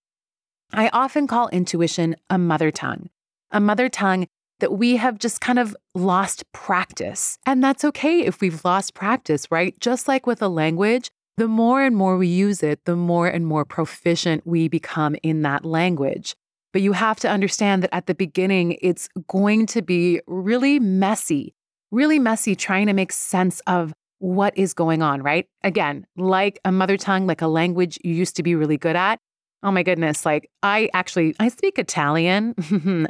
I 0.74 0.90
often 0.90 1.28
call 1.28 1.50
intuition 1.50 2.16
a 2.30 2.38
mother 2.38 2.72
tongue, 2.72 3.10
a 3.52 3.60
mother 3.60 3.90
tongue 3.90 4.28
that 4.60 4.74
we 4.74 4.98
have 4.98 5.20
just 5.20 5.42
kind 5.42 5.60
of 5.60 5.76
lost 5.94 6.44
practice. 6.52 7.38
And 7.46 7.64
that's 7.64 7.84
okay 7.86 8.22
if 8.22 8.42
we've 8.42 8.64
lost 8.66 8.94
practice, 8.94 9.48
right? 9.52 9.80
Just 9.80 10.08
like 10.08 10.26
with 10.26 10.42
a 10.42 10.48
language, 10.48 11.10
the 11.38 11.48
more 11.48 11.84
and 11.84 11.96
more 11.96 12.18
we 12.18 12.28
use 12.28 12.64
it, 12.64 12.84
the 12.86 12.96
more 12.96 13.28
and 13.28 13.46
more 13.46 13.66
proficient 13.66 14.46
we 14.46 14.68
become 14.68 15.16
in 15.22 15.44
that 15.44 15.64
language. 15.64 16.36
But 16.74 16.82
you 16.82 16.94
have 16.94 17.20
to 17.22 17.30
understand 17.30 17.84
that 17.84 17.94
at 17.94 18.08
the 18.08 18.16
beginning, 18.16 18.78
it's 18.82 19.08
going 19.28 19.68
to 19.68 19.82
be 19.82 20.22
really 20.28 20.80
messy, 20.80 21.54
really 21.92 22.20
messy 22.20 22.56
trying 22.56 22.88
to 22.88 22.94
make 22.94 23.12
sense 23.12 23.62
of 23.68 23.94
what 24.20 24.58
is 24.58 24.74
going 24.74 25.04
on, 25.04 25.22
right? 25.22 25.46
Again, 25.64 26.06
like 26.18 26.60
a 26.66 26.72
mother 26.72 26.98
tongue, 26.98 27.28
like 27.28 27.42
a 27.42 27.48
language 27.48 28.00
you 28.04 28.14
used 28.14 28.36
to 28.38 28.44
be 28.44 28.56
really 28.56 28.78
good 28.78 28.96
at. 28.96 29.20
Oh 29.64 29.72
my 29.72 29.84
goodness, 29.84 30.26
like 30.26 30.50
I 30.62 30.90
actually 30.94 31.36
I 31.40 31.50
speak 31.50 31.80
Italian, 31.80 32.56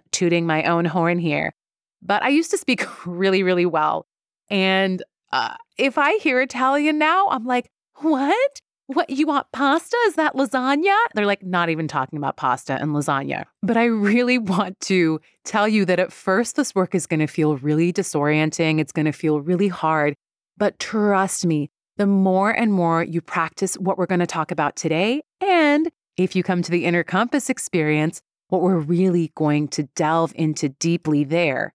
tooting 0.11 0.45
my 0.45 0.63
own 0.63 0.85
horn 0.85 1.19
here. 1.19 1.53
But 2.01 2.23
I 2.23 2.29
used 2.29 2.51
to 2.51 2.57
speak 2.57 2.85
really 3.05 3.43
really 3.43 3.65
well. 3.65 4.07
And 4.49 5.03
uh, 5.31 5.55
if 5.77 5.97
I 5.97 6.17
hear 6.17 6.41
Italian 6.41 6.97
now, 6.97 7.27
I'm 7.29 7.45
like, 7.45 7.69
"What? 7.97 8.61
What 8.87 9.09
you 9.09 9.27
want 9.27 9.47
pasta? 9.51 9.97
Is 10.07 10.15
that 10.15 10.35
lasagna?" 10.35 10.95
They're 11.13 11.25
like 11.25 11.43
not 11.43 11.69
even 11.69 11.89
talking 11.89 12.17
about 12.17 12.37
pasta 12.37 12.75
and 12.75 12.91
lasagna. 12.91 13.43
But 13.61 13.75
I 13.75 13.85
really 13.85 14.37
want 14.53 14.79
to 14.81 15.19
tell 15.43 15.67
you 15.67 15.83
that 15.85 15.99
at 15.99 16.13
first 16.13 16.55
this 16.55 16.73
work 16.73 16.95
is 16.95 17.05
going 17.07 17.19
to 17.19 17.27
feel 17.27 17.57
really 17.57 17.91
disorienting. 17.91 18.79
It's 18.79 18.93
going 18.93 19.05
to 19.05 19.11
feel 19.11 19.41
really 19.41 19.67
hard. 19.67 20.15
But 20.57 20.79
trust 20.79 21.45
me, 21.45 21.69
the 21.97 22.07
more 22.07 22.51
and 22.51 22.71
more 22.71 23.03
you 23.03 23.21
practice 23.21 23.75
what 23.75 23.97
we're 23.97 24.05
going 24.05 24.19
to 24.19 24.27
talk 24.27 24.51
about 24.51 24.75
today 24.75 25.23
and 25.41 25.89
if 26.17 26.35
you 26.35 26.43
come 26.43 26.61
to 26.63 26.71
the 26.71 26.85
Inner 26.85 27.03
Compass 27.03 27.49
experience, 27.49 28.21
what 28.49 28.61
we're 28.61 28.79
really 28.79 29.31
going 29.35 29.67
to 29.69 29.83
delve 29.95 30.33
into 30.35 30.69
deeply 30.69 31.23
there 31.23 31.73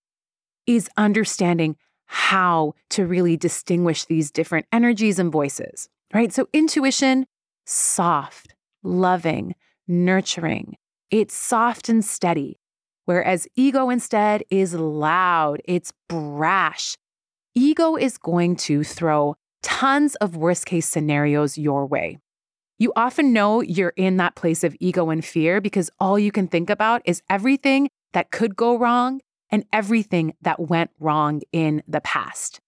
is 0.66 0.88
understanding 0.96 1.76
how 2.06 2.74
to 2.90 3.06
really 3.06 3.36
distinguish 3.36 4.04
these 4.04 4.30
different 4.30 4.66
energies 4.72 5.18
and 5.18 5.32
voices, 5.32 5.88
right? 6.12 6.32
So, 6.32 6.48
intuition, 6.52 7.26
soft, 7.64 8.54
loving, 8.82 9.54
nurturing, 9.86 10.76
it's 11.10 11.34
soft 11.34 11.88
and 11.88 12.04
steady. 12.04 12.58
Whereas 13.04 13.48
ego 13.56 13.90
instead 13.90 14.44
is 14.50 14.74
loud, 14.74 15.60
it's 15.64 15.92
brash. 16.08 16.96
Ego 17.54 17.96
is 17.96 18.16
going 18.16 18.56
to 18.56 18.84
throw 18.84 19.36
tons 19.62 20.14
of 20.16 20.36
worst 20.36 20.66
case 20.66 20.86
scenarios 20.86 21.58
your 21.58 21.86
way. 21.86 22.18
You 22.78 22.92
often 22.96 23.32
know 23.32 23.60
you're 23.60 23.92
in 23.96 24.16
that 24.16 24.34
place 24.34 24.64
of 24.64 24.76
ego 24.80 25.10
and 25.10 25.24
fear 25.24 25.60
because 25.60 25.90
all 26.00 26.18
you 26.18 26.32
can 26.32 26.48
think 26.48 26.70
about 26.70 27.02
is 27.04 27.22
everything 27.30 27.88
that 28.12 28.30
could 28.30 28.56
go 28.56 28.76
wrong 28.76 29.20
and 29.50 29.64
everything 29.72 30.34
that 30.40 30.58
went 30.58 30.90
wrong 30.98 31.42
in 31.52 31.82
the 31.86 32.00
past. 32.00 32.60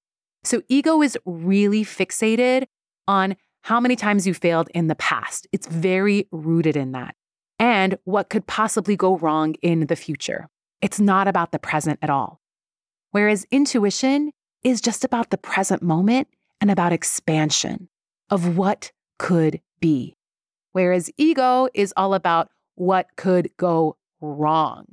So, 0.44 0.62
ego 0.68 1.00
is 1.02 1.16
really 1.24 1.84
fixated 1.84 2.64
on 3.08 3.36
how 3.62 3.80
many 3.80 3.96
times 3.96 4.26
you 4.26 4.34
failed 4.34 4.68
in 4.74 4.88
the 4.88 4.94
past. 4.94 5.46
It's 5.52 5.66
very 5.66 6.28
rooted 6.30 6.76
in 6.76 6.92
that 6.92 7.14
and 7.58 7.98
what 8.04 8.28
could 8.28 8.46
possibly 8.46 8.96
go 8.96 9.16
wrong 9.16 9.54
in 9.62 9.86
the 9.86 9.96
future. 9.96 10.48
It's 10.82 11.00
not 11.00 11.26
about 11.26 11.50
the 11.50 11.58
present 11.58 11.98
at 12.02 12.10
all. 12.10 12.40
Whereas 13.10 13.46
intuition 13.50 14.32
is 14.62 14.80
just 14.80 15.04
about 15.04 15.30
the 15.30 15.38
present 15.38 15.82
moment 15.82 16.28
and 16.60 16.70
about 16.70 16.92
expansion 16.92 17.88
of 18.28 18.56
what 18.56 18.92
could 19.18 19.60
be. 19.80 20.16
Whereas 20.72 21.10
ego 21.16 21.68
is 21.74 21.92
all 21.96 22.14
about 22.14 22.50
what 22.74 23.06
could 23.16 23.50
go 23.56 23.96
wrong. 24.20 24.86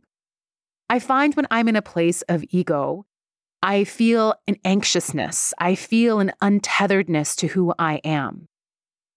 I 0.89 0.99
find 0.99 1.33
when 1.35 1.47
I'm 1.49 1.67
in 1.67 1.75
a 1.75 1.81
place 1.81 2.21
of 2.23 2.43
ego, 2.49 3.05
I 3.63 3.83
feel 3.83 4.35
an 4.47 4.57
anxiousness, 4.65 5.53
I 5.57 5.75
feel 5.75 6.19
an 6.19 6.33
untetheredness 6.41 7.35
to 7.37 7.47
who 7.47 7.73
I 7.79 8.01
am. 8.03 8.47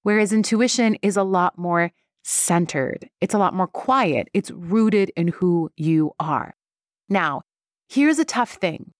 Whereas 0.02 0.32
intuition 0.32 0.96
is 1.02 1.16
a 1.16 1.22
lot 1.22 1.58
more 1.58 1.92
centered, 2.22 3.08
it's 3.20 3.34
a 3.34 3.38
lot 3.38 3.54
more 3.54 3.66
quiet, 3.66 4.28
it's 4.32 4.50
rooted 4.50 5.10
in 5.16 5.28
who 5.28 5.70
you 5.76 6.12
are. 6.20 6.54
Now, 7.08 7.42
here's 7.88 8.18
a 8.18 8.24
tough 8.24 8.54
thing 8.54 8.92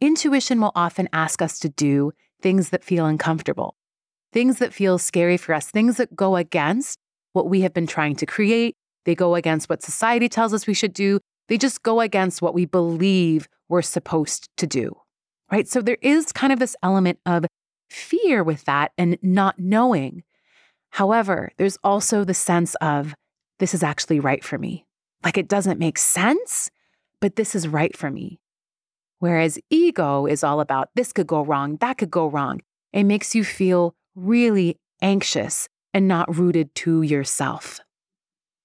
intuition 0.00 0.60
will 0.60 0.72
often 0.74 1.08
ask 1.12 1.40
us 1.40 1.58
to 1.60 1.68
do 1.68 2.12
things 2.42 2.70
that 2.70 2.84
feel 2.84 3.06
uncomfortable 3.06 3.76
things 4.32 4.58
that 4.58 4.72
feel 4.72 4.98
scary 4.98 5.36
for 5.36 5.54
us, 5.54 5.70
things 5.70 5.96
that 5.96 6.14
go 6.14 6.36
against 6.36 6.98
what 7.32 7.48
we 7.48 7.60
have 7.62 7.72
been 7.72 7.86
trying 7.86 8.16
to 8.16 8.26
create. 8.26 8.74
They 9.04 9.14
go 9.14 9.34
against 9.34 9.68
what 9.68 9.82
society 9.82 10.28
tells 10.28 10.52
us 10.52 10.66
we 10.66 10.74
should 10.74 10.92
do. 10.92 11.20
They 11.48 11.58
just 11.58 11.82
go 11.82 12.00
against 12.00 12.42
what 12.42 12.54
we 12.54 12.64
believe 12.64 13.48
we're 13.68 13.82
supposed 13.82 14.48
to 14.58 14.66
do. 14.66 14.96
Right. 15.50 15.66
So 15.66 15.80
there 15.80 15.98
is 16.00 16.32
kind 16.32 16.52
of 16.52 16.58
this 16.58 16.76
element 16.82 17.18
of 17.26 17.44
fear 17.88 18.44
with 18.44 18.64
that 18.66 18.92
and 18.96 19.18
not 19.20 19.58
knowing. 19.58 20.22
However, 20.90 21.50
there's 21.56 21.78
also 21.82 22.24
the 22.24 22.34
sense 22.34 22.76
of 22.76 23.14
this 23.58 23.74
is 23.74 23.82
actually 23.82 24.20
right 24.20 24.44
for 24.44 24.58
me. 24.58 24.86
Like 25.24 25.36
it 25.36 25.48
doesn't 25.48 25.78
make 25.78 25.98
sense, 25.98 26.70
but 27.20 27.36
this 27.36 27.54
is 27.54 27.68
right 27.68 27.96
for 27.96 28.10
me. 28.10 28.40
Whereas 29.18 29.58
ego 29.70 30.26
is 30.26 30.42
all 30.42 30.60
about 30.60 30.88
this 30.94 31.12
could 31.12 31.26
go 31.26 31.44
wrong, 31.44 31.76
that 31.80 31.98
could 31.98 32.10
go 32.10 32.26
wrong. 32.26 32.60
It 32.92 33.04
makes 33.04 33.34
you 33.34 33.44
feel 33.44 33.94
really 34.14 34.76
anxious 35.02 35.68
and 35.92 36.06
not 36.06 36.34
rooted 36.36 36.74
to 36.76 37.02
yourself. 37.02 37.80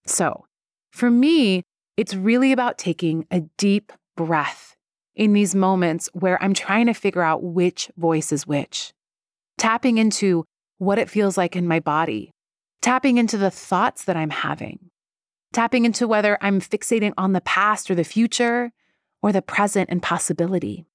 So, 0.05 0.45
for 0.91 1.09
me, 1.09 1.63
it's 1.97 2.15
really 2.15 2.51
about 2.51 2.77
taking 2.77 3.25
a 3.31 3.41
deep 3.57 3.91
breath 4.15 4.75
in 5.15 5.33
these 5.33 5.55
moments 5.55 6.09
where 6.13 6.41
I'm 6.43 6.53
trying 6.53 6.87
to 6.87 6.93
figure 6.93 7.21
out 7.21 7.43
which 7.43 7.89
voice 7.97 8.31
is 8.31 8.45
which, 8.45 8.93
tapping 9.57 9.97
into 9.97 10.43
what 10.77 10.99
it 10.99 11.09
feels 11.09 11.37
like 11.37 11.55
in 11.55 11.67
my 11.67 11.79
body, 11.79 12.31
tapping 12.81 13.17
into 13.17 13.37
the 13.37 13.51
thoughts 13.51 14.03
that 14.05 14.17
I'm 14.17 14.29
having, 14.29 14.91
tapping 15.53 15.85
into 15.85 16.07
whether 16.07 16.37
I'm 16.41 16.59
fixating 16.59 17.13
on 17.17 17.31
the 17.31 17.41
past 17.41 17.89
or 17.89 17.95
the 17.95 18.03
future 18.03 18.71
or 19.21 19.31
the 19.31 19.41
present 19.41 19.89
and 19.89 20.03
possibility. 20.03 20.85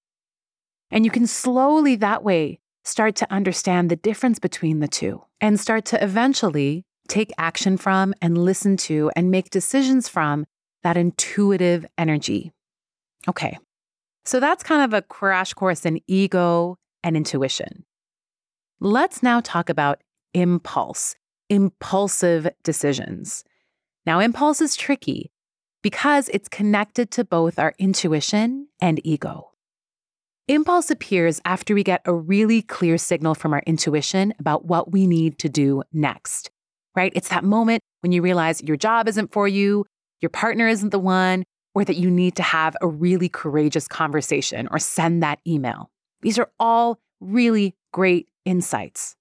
And 0.90 1.04
you 1.04 1.10
can 1.10 1.26
slowly 1.26 1.96
that 1.96 2.22
way 2.22 2.60
start 2.84 3.16
to 3.16 3.32
understand 3.32 3.90
the 3.90 3.96
difference 3.96 4.38
between 4.38 4.80
the 4.80 4.88
two 4.88 5.22
and 5.40 5.60
start 5.60 5.84
to 5.86 6.02
eventually 6.02 6.84
take 7.08 7.32
action 7.38 7.76
from 7.76 8.14
and 8.22 8.38
listen 8.38 8.76
to 8.76 9.10
and 9.16 9.30
make 9.30 9.50
decisions 9.50 10.08
from 10.08 10.46
that 10.82 10.96
intuitive 10.96 11.84
energy. 11.98 12.52
Okay, 13.28 13.58
so 14.24 14.40
that's 14.40 14.62
kind 14.62 14.82
of 14.82 14.94
a 14.94 15.02
crash 15.02 15.52
course 15.52 15.84
in 15.84 16.00
ego 16.06 16.78
and 17.02 17.16
intuition. 17.16 17.84
Let's 18.80 19.22
now 19.22 19.40
talk 19.40 19.68
about 19.68 20.02
impulse, 20.32 21.16
impulsive 21.48 22.48
decisions. 22.62 23.44
Now, 24.06 24.20
impulse 24.20 24.60
is 24.60 24.76
tricky 24.76 25.30
because 25.82 26.28
it's 26.30 26.48
connected 26.48 27.10
to 27.12 27.24
both 27.24 27.58
our 27.58 27.74
intuition 27.78 28.68
and 28.80 29.00
ego. 29.04 29.49
Impulse 30.50 30.90
appears 30.90 31.40
after 31.44 31.76
we 31.76 31.84
get 31.84 32.02
a 32.06 32.12
really 32.12 32.60
clear 32.60 32.98
signal 32.98 33.36
from 33.36 33.52
our 33.52 33.62
intuition 33.68 34.34
about 34.40 34.64
what 34.64 34.90
we 34.90 35.06
need 35.06 35.38
to 35.38 35.48
do 35.48 35.84
next, 35.92 36.50
right? 36.96 37.12
It's 37.14 37.28
that 37.28 37.44
moment 37.44 37.84
when 38.00 38.10
you 38.10 38.20
realize 38.20 38.60
your 38.60 38.76
job 38.76 39.06
isn't 39.06 39.30
for 39.30 39.46
you, 39.46 39.86
your 40.20 40.30
partner 40.30 40.66
isn't 40.66 40.90
the 40.90 40.98
one, 40.98 41.44
or 41.72 41.84
that 41.84 41.98
you 41.98 42.10
need 42.10 42.34
to 42.34 42.42
have 42.42 42.76
a 42.80 42.88
really 42.88 43.28
courageous 43.28 43.86
conversation 43.86 44.66
or 44.72 44.80
send 44.80 45.22
that 45.22 45.38
email. 45.46 45.88
These 46.22 46.36
are 46.36 46.50
all 46.58 46.98
really 47.20 47.76
great 47.92 48.26
insights. 48.44 49.14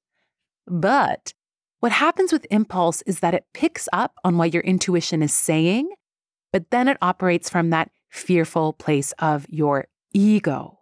But 0.65 1.35
what 1.79 1.91
happens 1.91 2.33
with 2.33 2.47
impulse 2.49 3.03
is 3.03 3.19
that 3.19 3.35
it 3.35 3.45
picks 3.53 3.87
up 3.93 4.15
on 4.23 4.39
what 4.39 4.51
your 4.51 4.63
intuition 4.63 5.21
is 5.21 5.31
saying, 5.31 5.91
but 6.51 6.71
then 6.71 6.87
it 6.87 6.97
operates 7.03 7.51
from 7.51 7.69
that 7.69 7.91
fearful 8.09 8.73
place 8.73 9.11
of 9.19 9.45
your 9.47 9.85
ego. 10.11 10.78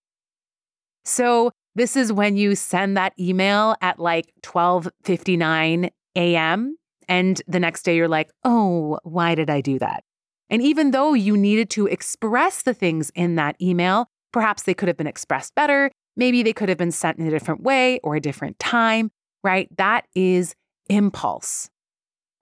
So, 1.07 1.51
this 1.75 1.95
is 1.95 2.11
when 2.11 2.35
you 2.35 2.53
send 2.53 2.97
that 2.97 3.13
email 3.17 3.75
at 3.81 3.97
like 3.97 4.33
12:59 4.41 5.89
a.m. 6.15 6.77
and 7.07 7.41
the 7.47 7.61
next 7.61 7.83
day 7.83 7.95
you're 7.95 8.09
like, 8.09 8.29
"Oh, 8.43 8.99
why 9.03 9.33
did 9.33 9.49
I 9.49 9.61
do 9.61 9.79
that?" 9.79 10.03
And 10.49 10.61
even 10.61 10.91
though 10.91 11.13
you 11.13 11.37
needed 11.37 11.69
to 11.71 11.87
express 11.87 12.63
the 12.63 12.73
things 12.73 13.09
in 13.15 13.35
that 13.35 13.55
email, 13.61 14.09
perhaps 14.33 14.63
they 14.63 14.73
could 14.73 14.89
have 14.89 14.97
been 14.97 15.07
expressed 15.07 15.55
better, 15.55 15.91
maybe 16.17 16.43
they 16.43 16.51
could 16.51 16.67
have 16.67 16.77
been 16.77 16.91
sent 16.91 17.19
in 17.19 17.25
a 17.25 17.31
different 17.31 17.63
way 17.63 17.99
or 18.03 18.17
a 18.17 18.21
different 18.21 18.59
time, 18.59 19.09
right? 19.45 19.69
That 19.77 20.07
is 20.13 20.55
impulse. 20.89 21.69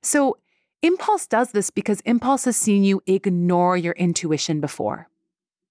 So, 0.01 0.37
impulse 0.81 1.27
does 1.27 1.51
this 1.51 1.69
because 1.69 2.01
impulse 2.01 2.45
has 2.45 2.57
seen 2.57 2.83
you 2.83 3.03
ignore 3.05 3.77
your 3.77 3.93
intuition 3.93 4.59
before. 4.59 5.07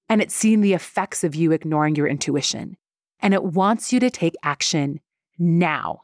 And 0.08 0.22
it's 0.22 0.34
seen 0.34 0.60
the 0.60 0.74
effects 0.74 1.24
of 1.24 1.34
you 1.34 1.50
ignoring 1.50 1.96
your 1.96 2.06
intuition. 2.06 2.76
And 3.24 3.34
it 3.34 3.42
wants 3.42 3.92
you 3.92 3.98
to 3.98 4.10
take 4.10 4.36
action 4.44 5.00
now. 5.38 6.02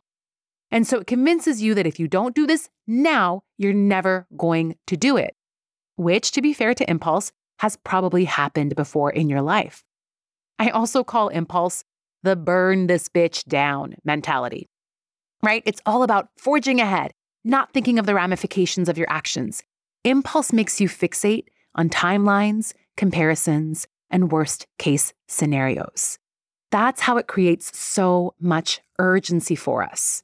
And 0.73 0.85
so 0.85 0.99
it 0.99 1.07
convinces 1.07 1.63
you 1.63 1.75
that 1.75 1.87
if 1.87 2.01
you 2.01 2.09
don't 2.09 2.35
do 2.35 2.47
this 2.47 2.69
now, 2.89 3.43
you're 3.57 3.73
never 3.73 4.27
going 4.37 4.77
to 4.89 4.97
do 4.97 5.17
it, 5.17 5.37
which, 5.95 6.33
to 6.33 6.43
be 6.43 6.53
fair 6.53 6.75
to 6.75 6.91
impulse, 6.91 7.31
has 7.61 7.77
probably 7.85 8.25
happened 8.25 8.75
before 8.75 9.11
in 9.11 9.29
your 9.29 9.43
life. 9.43 9.85
I 10.59 10.71
also 10.71 11.05
call 11.05 11.29
impulse 11.29 11.85
the 12.25 12.35
burn 12.35 12.89
this 12.89 13.09
bitch 13.09 13.45
down 13.45 13.95
mentality 14.05 14.69
right? 15.43 15.63
It's 15.67 15.81
all 15.87 16.03
about 16.03 16.29
forging 16.37 16.81
ahead, 16.81 17.13
not 17.45 17.73
thinking 17.73 17.99
of 17.99 18.07
the 18.07 18.15
ramifications 18.15 18.89
of 18.89 18.99
your 18.99 19.11
actions. 19.11 19.63
Impulse 20.05 20.53
makes 20.53 20.81
you 20.81 20.89
fixate 20.89 21.47
on 21.75 21.89
timelines, 21.89 22.73
comparisons, 22.97 23.87
and 24.11 24.33
worst 24.33 24.67
case 24.79 25.13
scenarios. 25.29 26.19
That's 26.71 27.01
how 27.01 27.17
it 27.17 27.27
creates 27.27 27.77
so 27.77 28.35
much 28.41 28.81
urgency 28.99 29.55
for 29.55 29.83
us. 29.83 30.23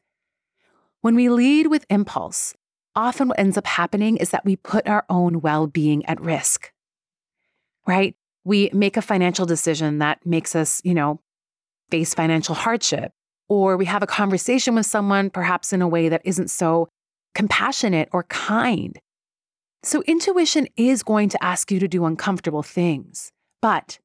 When 1.00 1.14
we 1.14 1.28
lead 1.28 1.66
with 1.68 1.86
impulse, 1.90 2.54
often 2.94 3.28
what 3.28 3.38
ends 3.38 3.58
up 3.58 3.66
happening 3.66 4.16
is 4.16 4.30
that 4.30 4.44
we 4.44 4.56
put 4.56 4.86
our 4.88 5.04
own 5.08 5.40
well 5.40 5.66
being 5.66 6.04
at 6.06 6.20
risk, 6.20 6.72
right? 7.86 8.14
We 8.44 8.70
make 8.72 8.96
a 8.96 9.02
financial 9.02 9.46
decision 9.46 9.98
that 9.98 10.24
makes 10.24 10.54
us, 10.54 10.80
you 10.84 10.94
know, 10.94 11.20
face 11.90 12.14
financial 12.14 12.54
hardship 12.54 13.12
or 13.48 13.76
we 13.76 13.84
have 13.84 14.02
a 14.02 14.06
conversation 14.06 14.74
with 14.74 14.86
someone, 14.86 15.30
perhaps 15.30 15.72
in 15.72 15.82
a 15.82 15.88
way 15.88 16.08
that 16.08 16.22
isn't 16.24 16.50
so 16.50 16.88
compassionate 17.34 18.08
or 18.12 18.24
kind. 18.24 18.98
So, 19.82 20.02
intuition 20.02 20.66
is 20.76 21.02
going 21.02 21.28
to 21.28 21.44
ask 21.44 21.70
you 21.70 21.78
to 21.78 21.86
do 21.86 22.04
uncomfortable 22.04 22.62
things, 22.62 23.30
but 23.62 24.00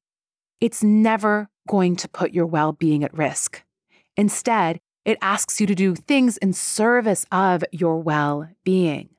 it's 0.60 0.82
never 0.82 1.48
going 1.68 1.96
to 1.96 2.08
put 2.08 2.32
your 2.32 2.46
well 2.46 2.72
being 2.72 3.04
at 3.04 3.16
risk. 3.16 3.62
Instead, 4.16 4.80
it 5.04 5.18
asks 5.20 5.60
you 5.60 5.66
to 5.66 5.74
do 5.74 5.94
things 5.94 6.36
in 6.36 6.52
service 6.52 7.26
of 7.32 7.64
your 7.72 7.98
well 7.98 8.48
being. 8.64 9.10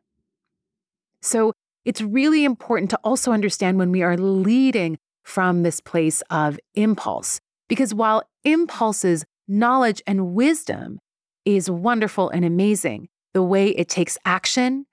So, 1.21 1.53
it's 1.85 2.01
really 2.01 2.45
important 2.45 2.89
to 2.91 2.99
also 3.03 3.33
understand 3.33 3.77
when 3.77 3.91
we 3.91 4.03
are 4.03 4.17
leading 4.17 4.97
from 5.23 5.63
this 5.63 5.81
place 5.81 6.21
of 6.29 6.57
impulse, 6.75 7.41
because 7.67 7.93
while 7.93 8.23
impulses 8.45 9.25
knowledge 9.47 10.01
and 10.07 10.33
wisdom 10.33 10.99
is 11.45 11.69
wonderful 11.69 12.29
and 12.29 12.45
amazing. 12.45 13.09
The 13.33 13.43
way 13.43 13.69
it 13.69 13.89
takes 13.89 14.17
action 14.25 14.85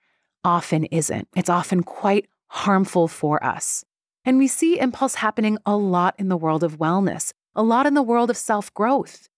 often 0.44 0.84
isn't. 0.86 1.28
It's 1.36 1.50
often 1.50 1.82
quite 1.82 2.26
harmful 2.48 3.06
for 3.08 3.42
us. 3.44 3.84
And 4.24 4.38
we 4.38 4.48
see 4.48 4.78
impulse 4.78 5.16
happening 5.16 5.58
a 5.64 5.76
lot 5.76 6.14
in 6.18 6.28
the 6.28 6.36
world 6.36 6.64
of 6.64 6.78
wellness, 6.78 7.32
a 7.54 7.62
lot 7.62 7.86
in 7.86 7.94
the 7.94 8.02
world 8.02 8.30
of 8.30 8.36
self 8.36 8.72
growth. 8.74 9.28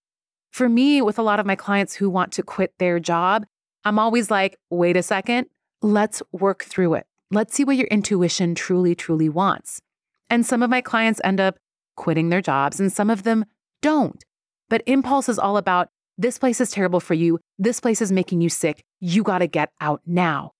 For 0.51 0.69
me, 0.69 1.01
with 1.01 1.17
a 1.17 1.23
lot 1.23 1.39
of 1.39 1.45
my 1.45 1.55
clients 1.55 1.95
who 1.95 2.09
want 2.09 2.31
to 2.33 2.43
quit 2.43 2.73
their 2.77 2.99
job, 2.99 3.45
I'm 3.85 3.97
always 3.97 4.29
like, 4.29 4.57
wait 4.69 4.95
a 4.95 5.03
second, 5.03 5.47
let's 5.81 6.21
work 6.31 6.63
through 6.63 6.95
it. 6.95 7.07
Let's 7.31 7.55
see 7.55 7.63
what 7.63 7.75
your 7.75 7.87
intuition 7.87 8.53
truly, 8.53 8.93
truly 8.93 9.29
wants. 9.29 9.81
And 10.29 10.45
some 10.45 10.61
of 10.61 10.69
my 10.69 10.81
clients 10.81 11.21
end 11.23 11.41
up 11.41 11.57
quitting 11.95 12.29
their 12.29 12.41
jobs, 12.41 12.79
and 12.79 12.91
some 12.91 13.09
of 13.09 13.23
them 13.23 13.45
don't. 13.81 14.23
But 14.69 14.83
impulse 14.85 15.27
is 15.27 15.39
all 15.39 15.57
about 15.57 15.89
this 16.17 16.37
place 16.37 16.61
is 16.61 16.69
terrible 16.69 16.99
for 16.99 17.15
you. 17.15 17.39
This 17.57 17.79
place 17.79 18.01
is 18.01 18.11
making 18.11 18.41
you 18.41 18.49
sick. 18.49 18.83
You 18.99 19.23
got 19.23 19.39
to 19.39 19.47
get 19.47 19.71
out 19.81 20.01
now. 20.05 20.51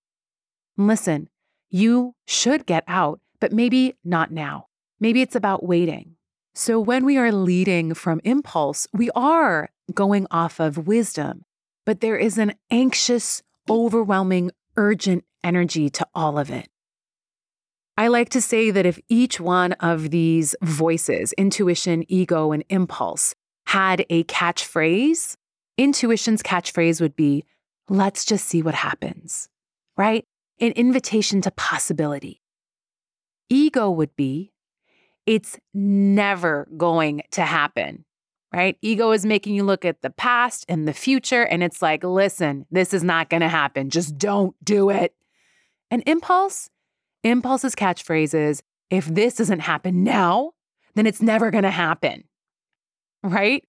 Listen, 0.77 1.29
you 1.69 2.15
should 2.25 2.65
get 2.65 2.83
out, 2.87 3.19
but 3.39 3.51
maybe 3.51 3.95
not 4.03 4.31
now. 4.31 4.67
Maybe 4.99 5.21
it's 5.21 5.35
about 5.35 5.63
waiting. 5.63 6.15
So 6.55 6.79
when 6.79 7.03
we 7.03 7.17
are 7.17 7.31
leading 7.31 7.95
from 7.95 8.21
impulse, 8.23 8.87
we 8.93 9.09
are 9.15 9.69
going 9.93 10.27
off 10.29 10.59
of 10.59 10.87
wisdom, 10.87 11.45
but 11.85 11.99
there 11.99 12.17
is 12.17 12.37
an 12.37 12.53
anxious, 12.69 13.41
overwhelming, 13.67 14.51
urgent 14.77 15.23
energy 15.43 15.89
to 15.89 16.07
all 16.13 16.37
of 16.37 16.51
it. 16.51 16.69
I 17.97 18.07
like 18.07 18.29
to 18.29 18.41
say 18.41 18.71
that 18.71 18.85
if 18.85 18.99
each 19.09 19.39
one 19.39 19.73
of 19.73 20.11
these 20.11 20.55
voices, 20.61 21.33
intuition, 21.33 22.05
ego, 22.07 22.51
and 22.51 22.63
impulse, 22.69 23.33
had 23.65 24.05
a 24.09 24.23
catchphrase, 24.25 25.35
intuition's 25.77 26.43
catchphrase 26.43 27.01
would 27.01 27.15
be, 27.15 27.43
let's 27.89 28.25
just 28.25 28.47
see 28.47 28.61
what 28.61 28.75
happens, 28.75 29.49
right? 29.97 30.23
An 30.59 30.71
invitation 30.73 31.41
to 31.41 31.51
possibility. 31.51 32.41
Ego 33.49 33.89
would 33.89 34.15
be, 34.15 34.52
it's 35.25 35.57
never 35.73 36.67
going 36.77 37.23
to 37.31 37.43
happen, 37.43 38.05
right? 38.53 38.77
Ego 38.81 39.11
is 39.11 39.25
making 39.25 39.55
you 39.55 39.63
look 39.63 39.85
at 39.85 40.01
the 40.01 40.09
past 40.09 40.65
and 40.67 40.87
the 40.87 40.93
future, 40.93 41.43
and 41.43 41.63
it's 41.63 41.81
like, 41.81 42.03
listen, 42.03 42.65
this 42.71 42.93
is 42.93 43.03
not 43.03 43.29
going 43.29 43.41
to 43.41 43.49
happen. 43.49 43.89
Just 43.89 44.17
don't 44.17 44.55
do 44.63 44.89
it. 44.89 45.13
And 45.91 46.03
impulse, 46.05 46.69
impulse's 47.23 47.75
catchphrase 47.75 48.33
is, 48.33 48.63
if 48.89 49.05
this 49.05 49.35
doesn't 49.35 49.61
happen 49.61 50.03
now, 50.03 50.51
then 50.95 51.07
it's 51.07 51.21
never 51.21 51.51
going 51.51 51.63
to 51.63 51.71
happen 51.71 52.25
right? 53.23 53.63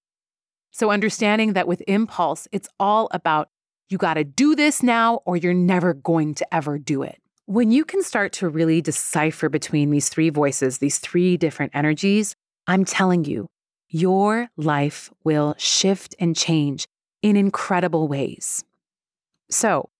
So, 0.73 0.91
understanding 0.91 1.53
that 1.53 1.69
with 1.69 1.83
impulse, 1.87 2.49
it's 2.51 2.69
all 2.81 3.09
about 3.13 3.49
you 3.89 3.97
got 3.97 4.15
to 4.15 4.25
do 4.25 4.57
this 4.57 4.83
now 4.83 5.21
or 5.25 5.37
you're 5.37 5.55
never 5.55 5.95
going 5.95 6.35
to 6.35 6.55
ever 6.55 6.79
do 6.79 7.03
it. 7.03 7.21
When 7.47 7.71
you 7.71 7.85
can 7.85 8.03
start 8.03 8.33
to 8.35 8.49
really 8.49 8.81
decipher 8.81 9.51
between 9.51 9.91
these 9.91 10.09
three 10.09 10.31
voices, 10.31 10.79
these 10.79 10.99
three 10.99 11.37
different 11.37 11.73
energies, 11.75 12.35
I'm 12.67 12.87
telling 12.87 13.27
you, 13.27 13.49
your 13.91 14.49
life 14.57 15.11
will 15.25 15.55
shift 15.59 16.15
and 16.19 16.35
change 16.35 16.87
in 17.21 17.37
incredible 17.37 18.09
ways. 18.09 18.65
So, 19.51 19.91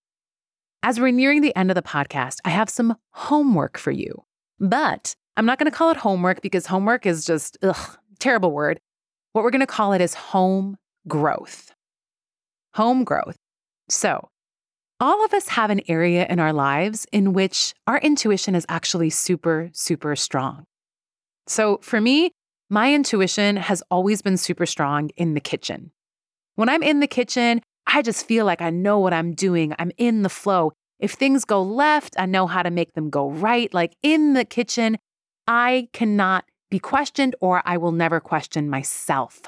as 0.83 0.99
we're 0.99 1.11
nearing 1.11 1.43
the 1.43 1.55
end 1.55 1.71
of 1.71 1.75
the 1.75 1.83
podcast, 1.83 2.39
I 2.47 2.49
have 2.49 2.71
some 2.71 2.97
homework 3.11 3.77
for 3.77 3.91
you. 3.91 4.25
But 4.59 5.15
I'm 5.37 5.45
not 5.45 5.59
going 5.59 5.71
to 5.71 5.77
call 5.77 5.91
it 5.91 5.99
homework 5.99 6.41
because 6.41 6.65
homework 6.65 7.05
is 7.05 7.27
just, 7.27 7.59
terrible 8.21 8.53
word. 8.53 8.81
What 9.33 9.45
we're 9.45 9.51
going 9.51 9.61
to 9.61 9.67
call 9.67 9.93
it 9.93 10.01
is 10.01 10.15
home 10.15 10.79
growth. 11.07 11.75
Home 12.75 13.05
growth. 13.05 13.37
So, 13.91 14.31
all 15.01 15.25
of 15.25 15.35
us 15.35 15.49
have 15.49 15.71
an 15.71 15.81
area 15.89 16.27
in 16.29 16.39
our 16.39 16.53
lives 16.53 17.07
in 17.13 17.33
which 17.33 17.75
our 17.87 17.99
intuition 17.99 18.55
is 18.55 18.67
actually 18.69 19.11
super, 19.11 19.71
super 19.73 20.17
strong. 20.17 20.65
So, 21.47 21.79
for 21.83 22.01
me, 22.01 22.33
my 22.71 22.95
intuition 22.95 23.57
has 23.57 23.83
always 23.91 24.23
been 24.23 24.37
super 24.37 24.67
strong 24.67 25.11
in 25.17 25.35
the 25.35 25.41
kitchen. 25.41 25.91
When 26.55 26.69
I'm 26.69 26.83
in 26.83 27.01
the 27.01 27.07
kitchen, 27.07 27.61
I 27.87 28.03
just 28.03 28.27
feel 28.27 28.47
like 28.47 28.63
I 28.63 28.71
know 28.71 28.99
what 28.99 29.13
I'm 29.13 29.33
doing. 29.33 29.75
I'm 29.79 29.93
in 29.99 30.23
the 30.23 30.29
flow. 30.29 30.73
If 30.99 31.13
things 31.13 31.45
go 31.45 31.63
left, 31.63 32.15
I 32.19 32.27
know 32.27 32.47
how 32.47 32.63
to 32.63 32.71
make 32.71 32.95
them 32.95 33.11
go 33.11 33.31
right. 33.31 33.73
Like 33.75 33.97
in 34.03 34.33
the 34.33 34.45
kitchen, 34.45 34.97
I 35.47 35.89
cannot 35.93 36.45
be 36.71 36.79
questioned 36.79 37.37
or 37.41 37.63
I 37.65 37.77
will 37.77 37.93
never 37.93 38.21
question 38.21 38.71
myself. 38.71 39.43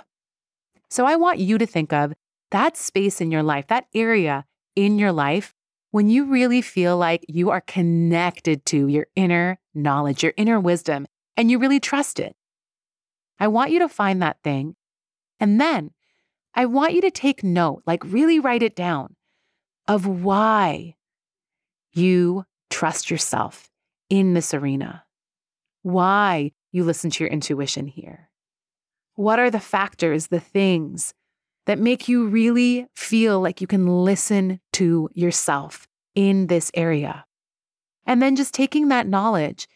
So 0.91 1.07
I 1.07 1.17
want 1.17 1.39
you 1.39 1.57
to 1.59 1.67
think 1.67 1.93
of 1.93 2.13
that 2.51 2.77
space 2.77 3.21
in 3.21 3.31
your 3.31 3.43
life, 3.43 3.69
that 3.69 3.87
area 3.95 4.45
in 4.77 4.99
your 4.99 5.13
life, 5.13 5.55
when 5.91 6.09
you 6.09 6.27
really 6.27 6.61
feel 6.61 6.97
like 6.97 7.25
you 7.29 7.51
are 7.51 7.63
connected 7.63 8.65
to 8.67 8.87
your 8.87 9.07
inner 9.17 9.59
knowledge, 9.75 10.23
your 10.23 10.35
inner 10.37 10.61
wisdom, 10.61 11.07
and 11.37 11.51
you 11.51 11.59
really 11.59 11.81
trust 11.81 12.21
it. 12.21 12.37
I 13.41 13.49
want 13.49 13.71
you 13.71 13.79
to 13.81 13.89
find 13.89 14.23
that 14.23 14.43
thing. 14.45 14.77
And 15.41 15.61
then 15.61 15.91
I 16.55 16.67
want 16.67 16.95
you 16.95 17.01
to 17.03 17.11
take 17.11 17.43
note, 17.43 17.83
like 17.87 18.05
really 18.05 18.39
write 18.39 18.63
it 18.63 18.77
down, 18.77 19.17
of 19.89 20.07
why 20.07 20.97
you 21.93 22.45
trust 22.71 23.11
yourself 23.11 23.71
in 24.11 24.35
this 24.35 24.55
arena, 24.55 25.05
why 25.83 26.53
you 26.73 26.85
listen 26.85 27.11
to 27.11 27.25
your 27.25 27.31
intuition 27.31 27.87
here. 27.87 28.31
What 29.15 29.39
are 29.39 29.51
the 29.51 29.61
factors, 29.61 30.27
the 30.27 30.41
things 30.41 31.15
that 31.67 31.79
make 31.79 32.09
you 32.09 32.27
really 32.27 32.87
feel 32.95 33.41
like 33.41 33.61
you 33.61 33.67
can 33.67 33.87
listen 33.87 34.61
to 34.75 35.09
yourself 35.15 35.87
in 36.15 36.47
this 36.47 36.71
area? 36.75 37.25
And 38.07 38.23
then 38.23 38.37
just 38.37 38.55
taking 38.55 38.89
that 38.89 39.07
knowledge 39.07 39.69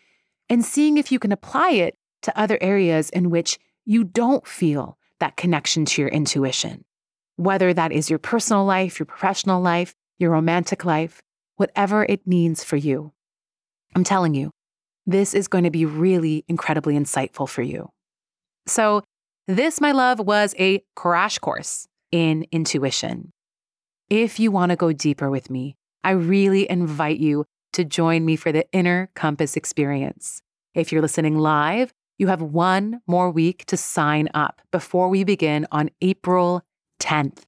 and 0.49 0.65
seeing 0.65 0.99
if 0.99 1.13
you 1.13 1.19
can 1.19 1.33
apply 1.33 1.71
it 1.71 1.97
to 2.23 2.39
other 2.39 2.59
areas 2.61 3.11
in 3.11 3.31
which 3.31 3.59
you 3.85 4.05
don't 4.05 4.47
feel 4.47 4.99
that 5.19 5.37
connection 5.37 5.85
to 5.85 6.03
your 6.03 6.11
intuition, 6.11 6.85
whether 7.37 7.75
that 7.75 7.93
is 7.93 8.09
your 8.09 8.19
personal 8.19 8.65
life, 8.65 8.99
your 8.99 9.07
professional 9.07 9.61
life, 9.61 9.95
your 10.19 10.31
romantic 10.31 10.85
life, 10.85 11.23
whatever 11.57 12.05
it 12.05 12.27
means 12.27 12.63
for 12.63 12.77
you. 12.77 13.13
I'm 13.95 14.05
telling 14.05 14.35
you, 14.35 14.51
this 15.07 15.35
is 15.35 15.49
going 15.49 15.65
to 15.65 15.71
be 15.71 15.85
really 15.85 16.45
incredibly 16.49 16.95
insightful 16.95 17.49
for 17.49 17.63
you. 17.63 17.89
So, 18.67 19.03
this, 19.47 19.81
my 19.81 19.93
love, 19.93 20.21
was 20.21 20.55
a 20.59 20.83
crash 20.97 21.39
course 21.39 21.87
in 22.13 22.47
intuition. 22.53 23.33
If 24.09 24.41
you 24.41 24.51
want 24.51 24.71
to 24.71 24.77
go 24.77 24.93
deeper 24.93 25.31
with 25.31 25.51
me, 25.51 25.77
I 26.03 26.11
really 26.11 26.69
invite 26.71 27.19
you 27.19 27.45
to 27.73 27.85
join 27.85 28.25
me 28.25 28.37
for 28.37 28.53
the 28.53 28.71
Inner 28.73 29.11
Compass 29.15 29.57
experience. 29.57 30.43
If 30.75 30.93
you're 30.93 31.03
listening 31.03 31.39
live, 31.39 31.93
you 32.19 32.29
have 32.29 32.43
one 32.43 33.01
more 33.07 33.31
week 33.31 33.65
to 33.67 33.77
sign 33.77 34.29
up 34.35 34.63
before 34.71 35.09
we 35.09 35.25
begin 35.25 35.67
on 35.71 35.91
April 36.01 36.63
10th. 37.01 37.43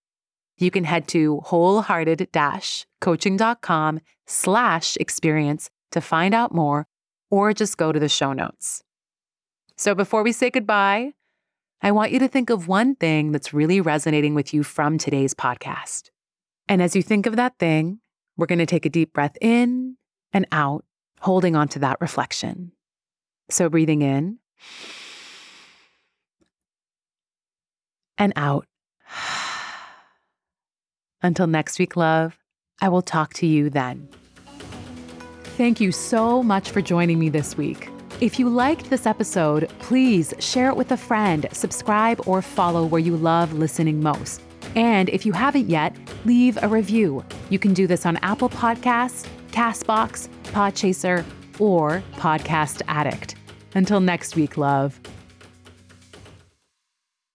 You 0.56 0.70
can 0.70 0.84
head 0.84 1.08
to 1.08 1.40
wholehearted-coaching.com 1.40 4.00
slash 4.26 4.96
experience 4.96 5.70
to 5.90 6.00
find 6.00 6.34
out 6.34 6.54
more 6.54 6.86
or 7.30 7.52
just 7.52 7.76
go 7.76 7.92
to 7.92 8.00
the 8.00 8.08
show 8.08 8.32
notes. 8.32 8.82
So 9.76 9.94
before 9.94 10.22
we 10.22 10.32
say 10.32 10.48
goodbye, 10.50 11.12
I 11.84 11.90
want 11.90 12.12
you 12.12 12.20
to 12.20 12.28
think 12.28 12.48
of 12.48 12.68
one 12.68 12.94
thing 12.94 13.32
that's 13.32 13.52
really 13.52 13.80
resonating 13.80 14.36
with 14.36 14.54
you 14.54 14.62
from 14.62 14.98
today's 14.98 15.34
podcast. 15.34 16.10
And 16.68 16.80
as 16.80 16.94
you 16.94 17.02
think 17.02 17.26
of 17.26 17.34
that 17.34 17.58
thing, 17.58 17.98
we're 18.36 18.46
going 18.46 18.60
to 18.60 18.66
take 18.66 18.86
a 18.86 18.90
deep 18.90 19.12
breath 19.12 19.36
in 19.40 19.96
and 20.32 20.46
out, 20.52 20.84
holding 21.20 21.56
on 21.56 21.66
to 21.68 21.80
that 21.80 22.00
reflection. 22.00 22.70
So 23.50 23.68
breathing 23.68 24.02
in 24.02 24.38
and 28.16 28.32
out. 28.36 28.66
Until 31.22 31.48
next 31.48 31.80
week, 31.80 31.96
love, 31.96 32.38
I 32.80 32.90
will 32.90 33.02
talk 33.02 33.34
to 33.34 33.46
you 33.46 33.70
then. 33.70 34.08
Thank 35.56 35.80
you 35.80 35.90
so 35.90 36.44
much 36.44 36.70
for 36.70 36.80
joining 36.80 37.18
me 37.18 37.28
this 37.28 37.56
week. 37.56 37.91
If 38.22 38.38
you 38.38 38.48
liked 38.48 38.88
this 38.88 39.04
episode, 39.04 39.68
please 39.80 40.32
share 40.38 40.68
it 40.68 40.76
with 40.76 40.92
a 40.92 40.96
friend, 40.96 41.48
subscribe, 41.50 42.22
or 42.24 42.40
follow 42.40 42.86
where 42.86 43.00
you 43.00 43.16
love 43.16 43.52
listening 43.52 44.00
most. 44.00 44.40
And 44.76 45.08
if 45.08 45.26
you 45.26 45.32
haven't 45.32 45.68
yet, 45.68 45.96
leave 46.24 46.56
a 46.62 46.68
review. 46.68 47.24
You 47.50 47.58
can 47.58 47.74
do 47.74 47.88
this 47.88 48.06
on 48.06 48.18
Apple 48.18 48.48
Podcasts, 48.48 49.26
Castbox, 49.50 50.28
Podchaser, 50.52 51.24
or 51.58 52.00
Podcast 52.12 52.80
Addict. 52.86 53.34
Until 53.74 53.98
next 53.98 54.36
week, 54.36 54.56
love. 54.56 55.00